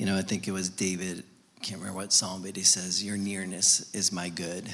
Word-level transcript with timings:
You 0.00 0.06
know, 0.06 0.16
I 0.16 0.22
think 0.22 0.48
it 0.48 0.52
was 0.52 0.70
David, 0.70 1.24
can't 1.60 1.78
remember 1.78 1.98
what 1.98 2.10
psalm, 2.10 2.40
but 2.40 2.56
he 2.56 2.62
says, 2.62 3.04
Your 3.04 3.18
nearness 3.18 3.94
is 3.94 4.10
my 4.10 4.30
good, 4.30 4.66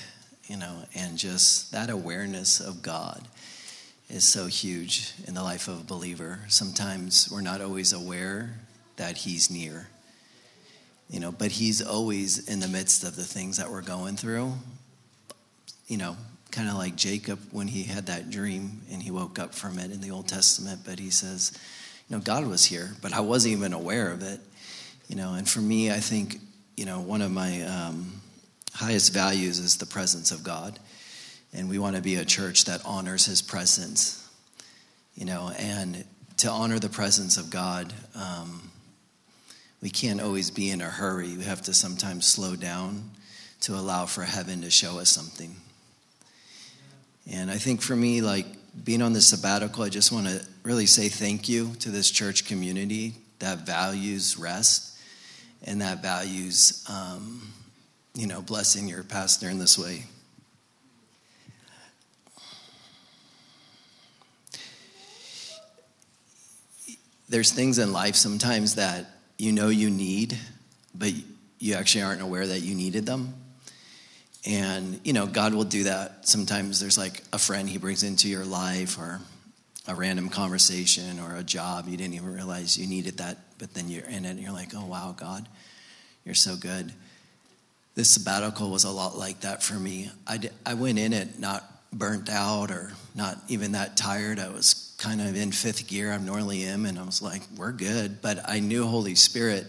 you 0.47 0.57
know, 0.57 0.85
and 0.95 1.19
just 1.19 1.73
that 1.73 1.91
awareness 1.91 2.61
of 2.61 2.81
God 2.81 3.27
is 4.09 4.23
so 4.23 4.47
huge 4.47 5.15
in 5.27 5.35
the 5.35 5.43
life 5.43 5.67
of 5.67 5.81
a 5.81 5.83
believer. 5.83 6.39
Sometimes 6.47 7.29
we're 7.29 7.41
not 7.41 7.61
always 7.61 7.93
aware 7.93 8.61
that 8.99 9.17
He's 9.17 9.51
near, 9.51 9.89
you 11.11 11.19
know, 11.19 11.33
but 11.33 11.51
He's 11.51 11.83
always 11.85 12.49
in 12.49 12.61
the 12.61 12.69
midst 12.69 13.03
of 13.03 13.17
the 13.17 13.25
things 13.25 13.57
that 13.57 13.69
we're 13.69 13.83
going 13.83 14.15
through. 14.15 14.53
You 15.89 15.97
know, 15.97 16.17
kind 16.53 16.69
of 16.69 16.77
like 16.77 16.95
Jacob 16.95 17.41
when 17.51 17.67
he 17.67 17.83
had 17.83 18.07
that 18.07 18.31
dream 18.31 18.83
and 18.93 19.03
he 19.03 19.11
woke 19.11 19.41
up 19.41 19.57
from 19.57 19.81
it 19.81 19.91
in 19.91 20.01
the 20.01 20.13
Old 20.13 20.29
Testament, 20.29 20.83
but 20.85 21.01
he 21.01 21.11
says, 21.11 21.51
you 22.09 22.17
know, 22.17 22.23
God 22.23 22.47
was 22.47 22.65
here, 22.65 22.93
but 23.03 23.13
I 23.13 23.19
wasn't 23.19 23.55
even 23.55 23.73
aware 23.73 24.13
of 24.13 24.23
it, 24.23 24.39
you 25.09 25.17
know, 25.17 25.35
and 25.35 25.49
for 25.49 25.61
me, 25.61 25.91
I 25.91 26.01
think, 26.01 26.41
you 26.77 26.85
know, 26.85 27.01
one 27.01 27.23
of 27.23 27.31
my 27.31 27.63
um, 27.63 28.21
highest 28.73 29.13
values 29.13 29.59
is 29.59 29.77
the 29.77 29.87
presence 29.87 30.31
of 30.33 30.43
God. 30.43 30.79
And 31.53 31.71
we 31.71 31.79
want 31.79 31.97
to 31.97 32.03
be 32.03 32.17
a 32.17 32.25
church 32.25 32.65
that 32.65 32.81
honors 32.85 33.27
his 33.27 33.41
presence 33.41 34.27
you 35.17 35.25
know 35.25 35.51
and 35.59 36.05
to 36.37 36.49
honor 36.49 36.79
the 36.79 36.89
presence 36.89 37.37
of 37.37 37.51
god 37.51 37.93
um, 38.15 38.71
we 39.83 39.91
can't 39.91 40.21
always 40.21 40.51
be 40.51 40.71
in 40.71 40.81
a 40.81 40.87
hurry. 40.87 41.37
We 41.37 41.45
have 41.45 41.61
to 41.63 41.75
sometimes 41.75 42.27
slow 42.27 42.57
down 42.57 43.11
to 43.61 43.75
allow 43.75 44.07
for 44.07 44.23
heaven 44.23 44.63
to 44.63 44.71
show 44.71 44.99
us 44.99 45.11
something. 45.11 45.55
And 47.31 47.51
i 47.51 47.57
think 47.57 47.83
for 47.83 47.97
me 47.97 48.21
like 48.21 48.47
being 48.85 49.03
on 49.03 49.15
this 49.15 49.27
sabbatical 49.27 49.83
i 49.83 49.89
just 49.89 50.13
want 50.13 50.27
to 50.27 50.45
really 50.63 50.87
say 50.87 51.09
thank 51.09 51.49
you 51.49 51.73
to 51.81 51.91
this 51.91 52.11
church 52.11 52.45
community 52.45 53.15
that 53.39 53.67
values 53.67 54.39
rest 54.39 54.96
and 55.67 55.81
that 55.81 56.03
values 56.03 56.85
um, 56.89 57.53
you 58.15 58.27
know 58.27 58.41
blessing 58.41 58.89
your 58.89 59.03
pastor 59.03 59.51
in 59.51 59.59
this 59.59 59.79
way 59.79 60.05
there's 67.29 67.53
things 67.53 67.79
in 67.79 67.93
life 67.93 68.15
sometimes 68.15 68.77
that 68.77 69.07
you 69.39 69.53
know 69.53 69.69
you 69.69 69.91
need, 69.91 70.39
but 70.95 71.13
you 71.59 71.75
actually 71.75 72.03
aren't 72.03 72.23
aware 72.23 72.47
that 72.47 72.61
you 72.61 72.75
needed 72.75 73.07
them. 73.07 73.35
And, 74.49 75.01
you 75.03 75.13
know, 75.13 75.27
God 75.27 75.55
will 75.55 75.65
do 75.65 75.85
that. 75.85 76.29
Sometimes 76.29 76.79
there's 76.79 76.97
like 76.97 77.23
a 77.33 77.39
friend 77.39 77.69
he 77.69 77.79
brings 77.79 78.05
into 78.05 78.29
your 78.29 78.45
life 78.45 78.99
or 78.99 79.21
a 79.89 79.95
random 79.95 80.29
conversation 80.29 81.19
or 81.19 81.35
a 81.37 81.43
job. 81.43 81.89
You 81.89 81.97
didn't 81.97 82.15
even 82.15 82.33
realize 82.33 82.79
you 82.79 82.87
needed 82.87 83.19
that, 83.19 83.39
but 83.59 83.75
then 83.75 83.89
you're 83.89 84.07
in 84.07 84.25
it 84.25 84.31
and 84.31 84.41
you're 84.41 84.53
like, 84.53 84.71
oh, 84.75 84.87
wow, 84.87 85.15
God, 85.17 85.47
you're 86.25 86.35
so 86.35 86.57
good. 86.57 86.93
This 87.95 88.11
sabbatical 88.11 88.71
was 88.71 88.85
a 88.85 88.91
lot 88.91 89.17
like 89.17 89.41
that 89.41 89.63
for 89.63 89.75
me. 89.75 90.11
I, 90.27 90.39
I 90.65 90.75
went 90.75 90.99
in 90.99 91.13
it 91.13 91.39
not 91.39 91.65
burnt 91.93 92.29
out 92.29 92.71
or 92.71 92.93
not 93.15 93.39
even 93.49 93.73
that 93.73 93.97
tired. 93.97 94.39
I 94.39 94.49
was 94.49 94.95
kind 94.99 95.21
of 95.21 95.37
in 95.37 95.53
fifth 95.53 95.87
gear. 95.87 96.13
I'm 96.13 96.27
normally 96.27 96.65
am, 96.65 96.87
and 96.87 96.99
I 96.99 97.05
was 97.05 97.23
like, 97.23 97.43
we're 97.57 97.73
good. 97.73 98.21
But 98.21 98.49
I 98.49 98.61
knew 98.61 98.87
Holy 98.87 99.15
Spirit 99.15 99.67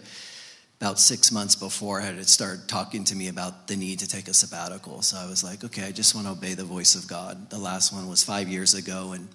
about 0.80 1.00
six 1.00 1.32
months 1.32 1.56
before 1.56 2.02
had 2.02 2.24
started 2.28 2.68
talking 2.68 3.04
to 3.06 3.16
me 3.16 3.30
about 3.30 3.68
the 3.68 3.76
need 3.76 4.00
to 4.00 4.08
take 4.08 4.28
a 4.28 4.34
sabbatical. 4.34 5.02
So 5.02 5.18
I 5.18 5.28
was 5.28 5.44
like, 5.44 5.64
okay, 5.64 5.84
I 5.84 5.92
just 5.92 6.14
want 6.14 6.28
to 6.28 6.34
obey 6.34 6.54
the 6.54 6.64
voice 6.64 6.96
of 6.96 7.08
God. 7.08 7.50
The 7.50 7.58
last 7.58 7.92
one 7.92 8.08
was 8.08 8.24
five 8.24 8.48
years 8.48 8.74
ago, 8.74 9.14
and 9.14 9.28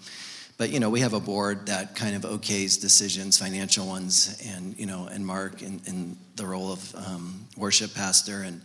but 0.58 0.70
you 0.70 0.80
know 0.80 0.90
we 0.90 1.00
have 1.00 1.14
a 1.14 1.20
board 1.20 1.66
that 1.66 1.96
kind 1.96 2.16
of 2.16 2.22
okays 2.22 2.80
decisions, 2.80 3.38
financial 3.38 3.86
ones, 3.86 4.40
and 4.46 4.78
you 4.78 4.86
know, 4.86 5.08
and 5.10 5.26
Mark 5.26 5.62
in, 5.62 5.80
in 5.86 6.16
the 6.36 6.46
role 6.46 6.72
of 6.72 6.94
um, 6.94 7.46
worship 7.56 7.94
pastor 7.94 8.42
and 8.42 8.62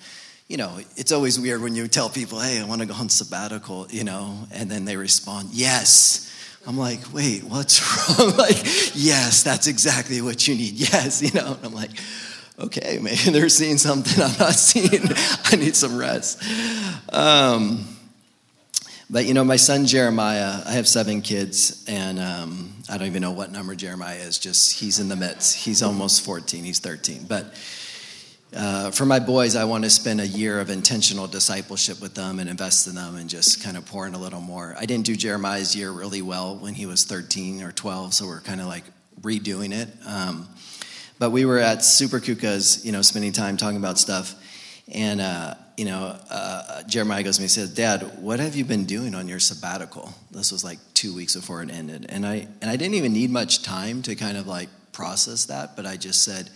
you 0.48 0.56
know, 0.56 0.80
it's 0.96 1.12
always 1.12 1.40
weird 1.40 1.62
when 1.62 1.76
you 1.76 1.88
tell 1.88 2.10
people, 2.10 2.40
hey, 2.40 2.60
I 2.60 2.64
want 2.64 2.82
to 2.82 2.88
go 2.88 2.94
on 2.94 3.10
sabbatical, 3.10 3.88
you 3.90 4.06
know, 4.06 4.48
and 4.54 4.72
then 4.72 4.86
they 4.86 4.96
respond, 4.96 5.50
yes. 5.52 6.24
I'm 6.66 6.78
like, 6.78 7.14
wait, 7.14 7.44
what's 7.44 7.81
wrong? 8.20 8.36
like, 8.38 8.58
yes, 8.94 9.44
that's 9.44 9.68
exactly 9.68 10.22
what 10.22 10.47
you 10.47 10.56
need. 10.56 10.74
Yes, 10.74 11.22
you 11.22 11.31
know. 11.31 11.53
And 11.53 11.66
I'm 11.66 11.74
like, 11.74 11.92
okay, 12.59 13.00
maybe 13.02 13.31
they're 13.31 13.50
seeing 13.50 13.78
something 13.78 14.22
I'm 14.22 14.38
not 14.38 14.53
seeing. 14.53 15.09
I 15.46 15.56
need 15.56 15.76
some 15.76 15.97
rest. 15.97 16.42
Um, 17.09 17.86
but 19.09 19.25
you 19.25 19.34
know, 19.34 19.45
my 19.45 19.56
son 19.56 19.85
Jeremiah, 19.85 20.62
I 20.66 20.73
have 20.73 20.88
seven 20.88 21.22
kids, 21.22 21.85
and 21.88 22.19
um, 22.19 22.73
I 22.90 22.97
don't 22.97 23.07
even 23.07 23.22
know 23.22 23.31
what 23.31 23.51
number 23.51 23.73
Jeremiah 23.73 24.18
is. 24.18 24.38
Just 24.38 24.79
he's 24.79 25.00
in 25.00 25.07
the 25.07 25.16
midst. 25.16 25.56
He's 25.56 25.81
almost 25.81 26.25
14. 26.25 26.63
He's 26.66 26.79
13. 26.79 27.25
But 27.25 27.53
uh, 28.53 28.91
for 28.91 29.06
my 29.06 29.19
boys, 29.19 29.56
I 29.56 29.63
want 29.63 29.85
to 29.85 29.90
spend 29.90 30.19
a 30.19 30.28
year 30.28 30.59
of 30.59 30.69
intentional 30.69 31.28
discipleship 31.28 32.01
with 32.01 32.16
them 32.16 32.40
and 32.40 32.50
invest 32.50 32.88
in 32.88 32.96
them 32.96 33.16
and 33.16 33.29
just 33.29 33.63
kind 33.63 33.78
of 33.78 33.85
pour 33.85 34.07
in 34.07 34.13
a 34.13 34.19
little 34.19 34.41
more. 34.41 34.75
I 34.78 34.85
didn't 34.85 35.06
do 35.06 35.16
Jeremiah's 35.16 35.73
year 35.73 35.91
really 35.91 36.22
well 36.22 36.57
when 36.57 36.73
he 36.73 36.85
was 36.85 37.06
13 37.06 37.63
or 37.63 37.72
12, 37.72 38.13
so 38.13 38.25
we're 38.25 38.41
kind 38.41 38.59
of 38.59 38.67
like 38.67 38.84
redoing 39.22 39.73
it. 39.73 39.88
Um, 40.06 40.50
but 41.17 41.31
we 41.31 41.46
were 41.46 41.59
at 41.59 41.84
Super 41.84 42.19
Cucas, 42.19 42.84
you 42.84 42.91
know, 42.91 43.01
spending 43.01 43.31
time 43.31 43.56
talking 43.56 43.78
about 43.78 43.97
stuff. 43.97 44.35
And, 44.94 45.22
uh, 45.22 45.56
you 45.78 45.86
know, 45.86 46.18
uh, 46.30 46.84
Jeremiah 46.84 47.24
goes 47.24 47.38
to 47.38 47.42
me 47.42 47.46
and 47.46 47.52
says, 47.52 47.74
Dad, 47.74 48.02
what 48.20 48.40
have 48.40 48.56
you 48.56 48.66
been 48.66 48.86
doing 48.86 49.16
on 49.16 49.28
your 49.28 49.40
sabbatical? 49.40 50.14
This 50.32 50.52
was 50.52 50.64
like 50.64 50.80
two 50.94 51.16
weeks 51.16 51.36
before 51.36 51.62
it 51.62 51.70
ended. 51.70 52.08
And 52.10 52.26
I, 52.26 52.48
and 52.62 52.70
I 52.70 52.76
didn't 52.76 52.96
even 52.96 53.14
need 53.14 53.30
much 53.30 53.64
time 53.64 54.02
to 54.02 54.16
kind 54.16 54.38
of 54.38 54.48
like 54.48 54.70
process 54.92 55.46
that, 55.46 55.76
but 55.76 55.86
I 55.86 55.96
just 55.96 56.24
said, 56.24 56.50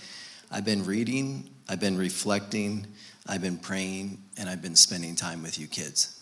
I've 0.51 0.65
been 0.65 0.83
reading 0.83 1.51
I've 1.71 1.79
been 1.79 1.97
reflecting, 1.97 2.85
I've 3.25 3.41
been 3.41 3.57
praying, 3.57 4.21
and 4.37 4.49
I've 4.49 4.61
been 4.61 4.75
spending 4.75 5.15
time 5.15 5.41
with 5.41 5.57
you 5.57 5.67
kids. 5.67 6.19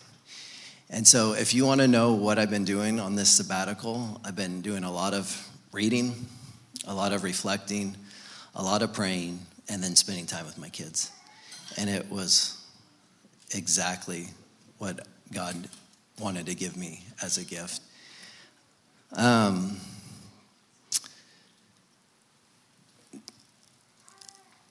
And 0.91 1.07
so, 1.07 1.33
if 1.33 1.55
you 1.55 1.65
want 1.65 1.81
to 1.81 1.87
know 1.87 2.13
what 2.13 2.37
I've 2.37 2.51
been 2.51 2.65
doing 2.65 2.99
on 2.99 3.15
this 3.15 3.31
sabbatical, 3.31 4.21
I've 4.23 4.35
been 4.35 4.61
doing 4.61 4.83
a 4.83 4.91
lot 4.91 5.15
of 5.15 5.49
reading, 5.71 6.13
a 6.85 6.93
lot 6.93 7.13
of 7.13 7.23
reflecting, 7.23 7.95
a 8.53 8.61
lot 8.61 8.83
of 8.83 8.93
praying, 8.93 9.39
and 9.69 9.81
then 9.81 9.95
spending 9.95 10.27
time 10.27 10.45
with 10.45 10.59
my 10.59 10.69
kids. 10.69 11.11
And 11.79 11.89
it 11.89 12.11
was 12.11 12.58
exactly 13.51 14.27
what 14.77 15.05
God 15.33 15.55
wanted 16.19 16.47
to 16.47 16.55
give 16.55 16.75
me 16.75 17.03
as 17.21 17.37
a 17.37 17.45
gift. 17.45 17.81
Um, 19.15 19.77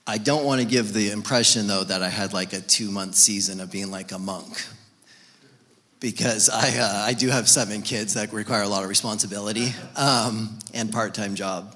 I 0.06 0.16
don't 0.16 0.44
want 0.44 0.60
to 0.60 0.66
give 0.66 0.94
the 0.94 1.10
impression, 1.10 1.66
though, 1.66 1.84
that 1.84 2.02
I 2.02 2.08
had 2.08 2.32
like 2.32 2.54
a 2.54 2.60
two 2.60 2.90
month 2.90 3.14
season 3.14 3.60
of 3.60 3.70
being 3.70 3.90
like 3.90 4.12
a 4.12 4.18
monk. 4.18 4.64
Because 6.00 6.48
I, 6.48 6.78
uh, 6.78 7.04
I 7.06 7.12
do 7.12 7.28
have 7.28 7.48
seven 7.48 7.82
kids 7.82 8.14
that 8.14 8.32
require 8.32 8.62
a 8.62 8.68
lot 8.68 8.84
of 8.84 8.88
responsibility 8.88 9.74
um, 9.96 10.56
and 10.72 10.92
part 10.92 11.12
time 11.12 11.34
job, 11.34 11.74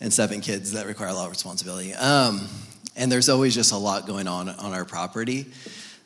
and 0.00 0.12
seven 0.12 0.40
kids 0.40 0.72
that 0.72 0.86
require 0.86 1.10
a 1.10 1.12
lot 1.12 1.26
of 1.26 1.30
responsibility. 1.30 1.92
Um, 1.92 2.48
and 2.96 3.12
there's 3.12 3.28
always 3.28 3.54
just 3.54 3.72
a 3.72 3.76
lot 3.76 4.06
going 4.06 4.26
on 4.26 4.48
on 4.48 4.72
our 4.72 4.84
property. 4.84 5.46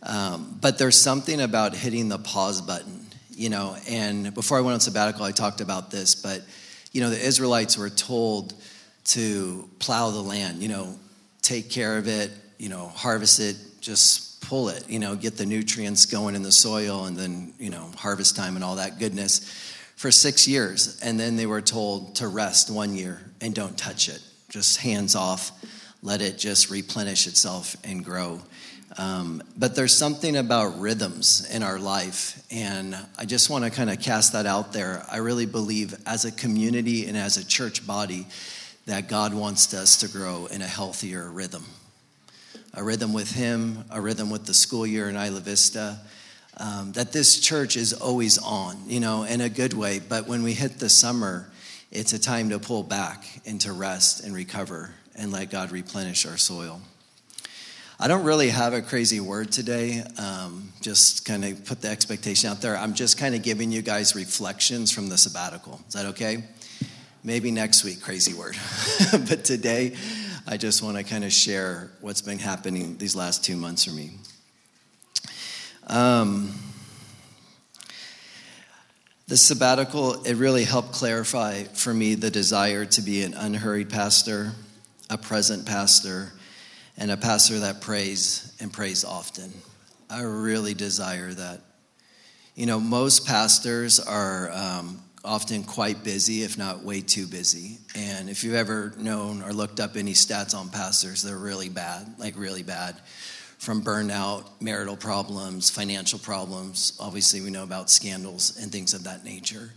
Um, 0.07 0.57
but 0.61 0.79
there's 0.79 0.99
something 0.99 1.41
about 1.41 1.75
hitting 1.75 2.09
the 2.09 2.19
pause 2.19 2.63
button, 2.63 3.05
you 3.35 3.51
know. 3.51 3.77
And 3.89 4.33
before 4.33 4.57
I 4.57 4.61
went 4.61 4.75
on 4.75 4.81
sabbatical, 4.81 5.25
I 5.25 5.33
talked 5.33 5.61
about 5.61 5.91
this, 5.91 6.15
but, 6.15 6.43
you 6.93 7.01
know, 7.01 7.11
the 7.11 7.21
Israelites 7.21 7.77
were 7.77 7.91
told 7.91 8.55
to 9.07 9.69
plow 9.81 10.11
the 10.11 10.23
land, 10.23 10.63
you 10.63 10.69
know, 10.69 10.97
take 11.43 11.71
care 11.71 11.99
of 11.99 12.07
it, 12.07 12.31
you 12.59 12.69
know, 12.69 12.89
harvest 12.89 13.41
it, 13.41 13.57
just 13.81 14.41
pull 14.43 14.69
it, 14.69 14.89
you 14.89 15.01
know, 15.01 15.17
get 15.17 15.37
the 15.37 15.47
nutrients 15.47 16.07
going 16.07 16.37
in 16.37 16.43
the 16.43 16.53
soil 16.53 17.07
and 17.07 17.17
then, 17.17 17.53
you 17.59 17.71
know, 17.71 17.91
harvest 17.97 18.37
time 18.37 18.55
and 18.55 18.65
all 18.65 18.77
that 18.77 18.99
goodness 18.99 19.41
for 19.97 20.11
six 20.13 20.47
years. 20.47 21.01
And 21.03 21.19
then 21.19 21.37
they 21.37 21.47
were 21.47 21.61
told 21.61 22.17
to 22.17 22.29
rest 22.29 22.71
one 22.71 22.95
year 22.95 23.21
and 23.41 23.55
don't 23.55 23.77
touch 23.77 24.09
it, 24.09 24.21
just 24.49 24.79
hands 24.79 25.17
off, 25.17 25.51
let 26.03 26.21
it 26.21 26.39
just 26.39 26.71
replenish 26.71 27.27
itself 27.27 27.77
and 27.83 28.05
grow. 28.05 28.41
Um, 28.99 29.43
but 29.57 29.77
there's 29.77 29.95
something 29.95 30.37
about 30.37 30.81
rhythms 30.81 31.47
in 31.53 31.63
our 31.63 31.79
life, 31.79 32.43
and 32.51 32.97
I 33.19 33.27
just 33.27 33.51
want 33.51 33.65
to 33.65 33.71
kind 33.71 33.91
of 33.91 34.01
cast 34.01 34.33
that 34.33 34.47
out 34.47 34.73
there. 34.73 35.05
I 35.11 35.19
really 35.19 35.45
believe 35.45 35.95
as 36.07 36.25
a 36.25 36.33
community 36.33 37.07
and 37.07 37.17
as 37.17 37.37
a 37.37 37.47
church 37.47 37.87
body, 37.87 38.27
that 38.87 39.09
God 39.09 39.35
wants 39.35 39.75
us 39.75 39.99
to 39.99 40.09
grow 40.09 40.47
in 40.47 40.63
a 40.63 40.67
healthier 40.67 41.29
rhythm. 41.31 41.65
A 42.73 42.83
rhythm 42.83 43.13
with 43.13 43.33
Him, 43.33 43.85
a 43.91 44.01
rhythm 44.01 44.31
with 44.31 44.47
the 44.47 44.55
school 44.55 44.87
year 44.87 45.09
in 45.09 45.17
Isla 45.17 45.41
Vista. 45.41 45.99
Um, 46.59 46.93
that 46.93 47.13
this 47.13 47.39
church 47.39 47.77
is 47.77 47.93
always 47.93 48.39
on, 48.39 48.79
you 48.87 49.01
know, 49.01 49.25
in 49.25 49.43
a 49.43 49.51
good 49.51 49.75
way. 49.75 49.99
But 49.99 50.27
when 50.27 50.43
we 50.43 50.55
hit 50.55 50.79
the 50.79 50.89
summer, 50.89 51.51
it's 51.91 52.15
a 52.15 52.19
time 52.19 52.49
to 52.51 52.59
pull 52.59 52.83
back 52.83 53.27
and 53.45 53.61
to 53.61 53.73
rest 53.73 54.25
and 54.25 54.35
recover 54.35 54.95
and 55.15 55.31
let 55.33 55.51
God 55.51 55.71
replenish 55.71 56.25
our 56.25 56.39
soil. 56.39 56.81
I 57.99 58.09
don't 58.09 58.25
really 58.25 58.51
have 58.51 58.75
a 58.75 58.83
crazy 58.83 59.21
word 59.21 59.51
today. 59.51 60.03
Um, 60.19 60.71
just 60.83 61.25
kind 61.25 61.47
of 61.47 61.65
put 61.65 61.81
the 61.81 61.89
expectation 61.89 62.51
out 62.51 62.61
there. 62.61 62.77
I'm 62.77 62.93
just 62.93 63.17
kind 63.17 63.35
of 63.35 63.43
giving 63.43 63.73
you 63.73 63.81
guys 63.81 64.15
reflections 64.15 64.93
from 64.93 65.09
the 65.09 65.17
sabbatical. 65.17 65.81
Is 65.89 65.95
that 65.95 66.05
okay? 66.07 66.45
Maybe 67.25 67.51
next 67.51 67.85
week, 67.85 68.03
crazy 68.03 68.35
word. 68.35 68.55
but 69.13 69.45
today, 69.45 69.97
I 70.47 70.59
just 70.59 70.83
want 70.83 70.99
to 70.99 71.05
kind 71.05 71.25
of 71.25 71.33
share 71.33 71.91
what's 72.03 72.21
been 72.21 72.39
happening 72.39 72.99
these 72.99 73.17
last 73.17 73.43
two 73.43 73.57
months 73.57 73.85
for 73.85 73.93
me. 73.93 74.11
Um, 75.87 76.53
the 79.27 79.39
sabbatical, 79.39 80.23
it 80.25 80.35
really 80.35 80.65
helped 80.65 80.93
clarify 80.93 81.63
for 81.63 81.95
me 81.95 82.15
the 82.15 82.31
desire 82.31 82.85
to 82.85 83.01
be 83.01 83.23
an 83.23 83.33
unhurried 83.33 83.89
pastor, 83.89 84.53
a 85.09 85.17
present 85.17 85.65
pastor, 85.65 86.35
and 86.99 87.11
a 87.11 87.17
pastor 87.17 87.61
that 87.61 87.81
prays 87.81 88.57
and 88.61 88.73
prays 88.73 89.05
often. 89.05 89.53
I 90.09 90.23
really 90.23 90.75
desire 90.75 91.33
that. 91.33 91.61
You 92.55 92.67
know, 92.67 92.81
most 92.81 93.27
pastors 93.27 94.01
are 94.01 94.51
um, 94.53 95.03
often 95.25 95.65
quite 95.65 96.03
busy, 96.05 96.43
if 96.43 96.57
not 96.57 96.83
way 96.83 97.01
too 97.03 97.27
busy. 97.27 97.79
And 97.95 98.31
if 98.31 98.45
you've 98.45 98.55
ever 98.55 98.95
known 98.97 99.43
or 99.43 99.53
looked 99.53 99.81
up 99.81 99.97
any 99.97 100.13
stats 100.13 100.55
on 100.55 100.71
pastors, 100.71 101.23
they're 101.23 101.37
really 101.37 101.69
bad, 101.69 102.15
like 102.19 102.39
really 102.39 102.63
bad. 102.63 102.97
From 103.59 103.83
burnout, 103.83 104.45
marital 104.61 104.97
problems, 104.97 105.71
financial 105.71 106.19
problems. 106.19 106.97
Obviously, 107.01 107.41
we 107.41 107.51
know 107.51 107.63
about 107.65 107.91
scandals 107.91 108.59
and 108.61 108.71
things 108.71 108.95
of 108.95 109.05
that 109.05 109.25
nature. 109.25 109.71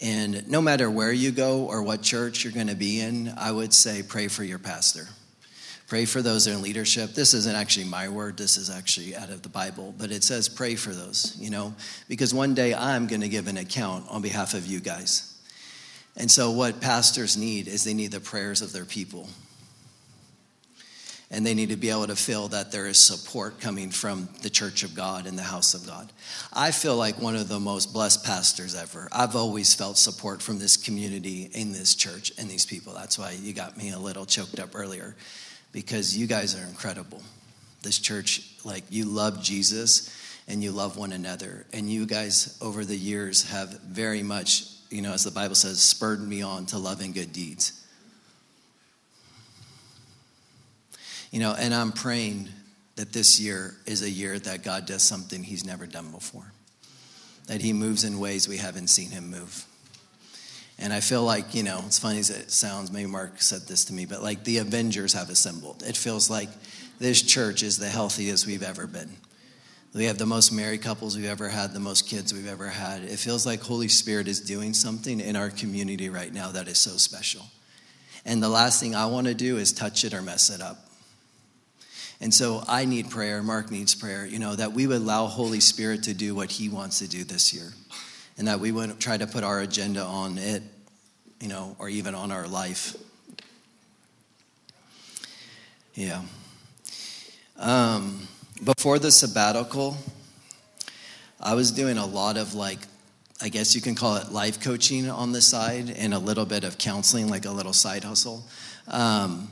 And 0.00 0.48
no 0.48 0.60
matter 0.60 0.90
where 0.90 1.12
you 1.12 1.30
go 1.30 1.64
or 1.64 1.82
what 1.82 2.02
church 2.02 2.44
you're 2.44 2.52
going 2.52 2.68
to 2.68 2.76
be 2.76 3.00
in, 3.00 3.32
I 3.36 3.52
would 3.52 3.72
say 3.74 4.02
pray 4.02 4.28
for 4.28 4.44
your 4.44 4.58
pastor. 4.58 5.08
Pray 5.88 6.04
for 6.04 6.20
those 6.20 6.46
in 6.46 6.60
leadership. 6.60 7.14
This 7.14 7.32
isn't 7.32 7.56
actually 7.56 7.86
my 7.86 8.10
word, 8.10 8.36
this 8.36 8.58
is 8.58 8.68
actually 8.68 9.16
out 9.16 9.30
of 9.30 9.40
the 9.40 9.48
Bible, 9.48 9.94
but 9.96 10.10
it 10.10 10.22
says 10.22 10.46
pray 10.46 10.74
for 10.74 10.90
those, 10.90 11.34
you 11.40 11.48
know, 11.48 11.74
because 12.10 12.34
one 12.34 12.52
day 12.52 12.74
I'm 12.74 13.06
going 13.06 13.22
to 13.22 13.28
give 13.28 13.48
an 13.48 13.56
account 13.56 14.04
on 14.10 14.20
behalf 14.20 14.52
of 14.52 14.66
you 14.66 14.80
guys. 14.80 15.34
And 16.14 16.30
so, 16.30 16.50
what 16.50 16.82
pastors 16.82 17.38
need 17.38 17.68
is 17.68 17.84
they 17.84 17.94
need 17.94 18.10
the 18.10 18.20
prayers 18.20 18.60
of 18.60 18.72
their 18.72 18.84
people. 18.84 19.28
And 21.30 21.44
they 21.44 21.54
need 21.54 21.68
to 21.68 21.76
be 21.76 21.90
able 21.90 22.06
to 22.06 22.16
feel 22.16 22.48
that 22.48 22.72
there 22.72 22.86
is 22.86 22.98
support 22.98 23.60
coming 23.60 23.90
from 23.90 24.28
the 24.42 24.48
church 24.48 24.82
of 24.82 24.94
God 24.94 25.26
and 25.26 25.38
the 25.38 25.42
house 25.42 25.74
of 25.74 25.86
God. 25.86 26.10
I 26.54 26.70
feel 26.70 26.96
like 26.96 27.20
one 27.20 27.36
of 27.36 27.48
the 27.48 27.60
most 27.60 27.92
blessed 27.92 28.24
pastors 28.24 28.74
ever. 28.74 29.08
I've 29.12 29.36
always 29.36 29.74
felt 29.74 29.98
support 29.98 30.40
from 30.40 30.58
this 30.58 30.78
community 30.78 31.50
in 31.52 31.72
this 31.72 31.94
church 31.94 32.32
and 32.38 32.48
these 32.48 32.64
people. 32.64 32.94
That's 32.94 33.18
why 33.18 33.32
you 33.32 33.52
got 33.52 33.76
me 33.76 33.90
a 33.90 33.98
little 33.98 34.24
choked 34.24 34.58
up 34.58 34.70
earlier 34.74 35.14
because 35.72 36.16
you 36.16 36.26
guys 36.26 36.58
are 36.58 36.66
incredible. 36.66 37.22
This 37.82 37.98
church, 37.98 38.50
like, 38.64 38.84
you 38.90 39.04
love 39.04 39.42
Jesus 39.42 40.14
and 40.48 40.62
you 40.62 40.72
love 40.72 40.96
one 40.96 41.12
another. 41.12 41.66
And 41.72 41.90
you 41.90 42.06
guys, 42.06 42.58
over 42.60 42.84
the 42.84 42.96
years, 42.96 43.50
have 43.50 43.80
very 43.82 44.22
much, 44.22 44.64
you 44.90 45.02
know, 45.02 45.12
as 45.12 45.24
the 45.24 45.30
Bible 45.30 45.54
says, 45.54 45.80
spurred 45.80 46.26
me 46.26 46.42
on 46.42 46.66
to 46.66 46.78
love 46.78 47.00
and 47.00 47.14
good 47.14 47.32
deeds. 47.32 47.84
You 51.30 51.40
know, 51.40 51.54
and 51.56 51.74
I'm 51.74 51.92
praying 51.92 52.48
that 52.96 53.12
this 53.12 53.38
year 53.38 53.76
is 53.86 54.02
a 54.02 54.10
year 54.10 54.38
that 54.38 54.64
God 54.64 54.86
does 54.86 55.02
something 55.02 55.42
he's 55.42 55.64
never 55.64 55.86
done 55.86 56.10
before, 56.10 56.50
that 57.46 57.60
he 57.60 57.72
moves 57.72 58.02
in 58.02 58.18
ways 58.18 58.48
we 58.48 58.56
haven't 58.56 58.88
seen 58.88 59.10
him 59.10 59.30
move. 59.30 59.64
And 60.78 60.92
I 60.92 61.00
feel 61.00 61.24
like, 61.24 61.54
you 61.54 61.64
know, 61.64 61.82
it's 61.86 61.98
funny 61.98 62.20
as 62.20 62.30
it 62.30 62.52
sounds, 62.52 62.92
maybe 62.92 63.10
Mark 63.10 63.42
said 63.42 63.62
this 63.62 63.86
to 63.86 63.92
me, 63.92 64.06
but 64.06 64.22
like 64.22 64.44
the 64.44 64.58
Avengers 64.58 65.12
have 65.12 65.28
assembled. 65.28 65.82
It 65.84 65.96
feels 65.96 66.30
like 66.30 66.48
this 67.00 67.20
church 67.20 67.62
is 67.62 67.78
the 67.78 67.88
healthiest 67.88 68.46
we've 68.46 68.62
ever 68.62 68.86
been. 68.86 69.10
We 69.94 70.04
have 70.04 70.18
the 70.18 70.26
most 70.26 70.52
married 70.52 70.82
couples 70.82 71.16
we've 71.16 71.26
ever 71.26 71.48
had, 71.48 71.72
the 71.72 71.80
most 71.80 72.08
kids 72.08 72.32
we've 72.32 72.46
ever 72.46 72.68
had. 72.68 73.02
It 73.02 73.18
feels 73.18 73.44
like 73.44 73.60
Holy 73.60 73.88
Spirit 73.88 74.28
is 74.28 74.40
doing 74.40 74.72
something 74.72 75.18
in 75.18 75.34
our 75.34 75.50
community 75.50 76.10
right 76.10 76.32
now 76.32 76.52
that 76.52 76.68
is 76.68 76.78
so 76.78 76.92
special. 76.92 77.42
And 78.24 78.40
the 78.40 78.48
last 78.48 78.78
thing 78.78 78.94
I 78.94 79.06
want 79.06 79.26
to 79.26 79.34
do 79.34 79.56
is 79.56 79.72
touch 79.72 80.04
it 80.04 80.14
or 80.14 80.22
mess 80.22 80.50
it 80.50 80.60
up. 80.60 80.76
And 82.20 82.32
so 82.32 82.62
I 82.68 82.84
need 82.84 83.10
prayer, 83.10 83.42
Mark 83.42 83.70
needs 83.70 83.94
prayer, 83.94 84.26
you 84.26 84.38
know, 84.38 84.54
that 84.54 84.72
we 84.72 84.86
would 84.86 84.98
allow 84.98 85.26
Holy 85.26 85.60
Spirit 85.60 86.04
to 86.04 86.14
do 86.14 86.34
what 86.34 86.52
he 86.52 86.68
wants 86.68 86.98
to 86.98 87.08
do 87.08 87.24
this 87.24 87.52
year 87.52 87.72
and 88.38 88.46
that 88.46 88.60
we 88.60 88.72
wouldn't 88.72 89.00
try 89.00 89.16
to 89.16 89.26
put 89.26 89.44
our 89.44 89.60
agenda 89.60 90.02
on 90.02 90.38
it, 90.38 90.62
you 91.40 91.48
know, 91.48 91.76
or 91.78 91.88
even 91.88 92.14
on 92.14 92.30
our 92.30 92.46
life. 92.46 92.96
Yeah. 95.94 96.22
Um, 97.58 98.28
before 98.64 99.00
the 99.00 99.10
sabbatical, 99.10 99.96
I 101.40 101.54
was 101.54 101.72
doing 101.72 101.98
a 101.98 102.06
lot 102.06 102.36
of 102.36 102.54
like, 102.54 102.78
I 103.42 103.48
guess 103.48 103.74
you 103.74 103.80
can 103.80 103.96
call 103.96 104.16
it 104.16 104.30
life 104.30 104.60
coaching 104.60 105.10
on 105.10 105.32
the 105.32 105.40
side 105.40 105.90
and 105.90 106.14
a 106.14 106.18
little 106.18 106.46
bit 106.46 106.62
of 106.62 106.78
counseling, 106.78 107.28
like 107.28 107.44
a 107.44 107.50
little 107.50 107.72
side 107.72 108.04
hustle. 108.04 108.44
Um, 108.86 109.48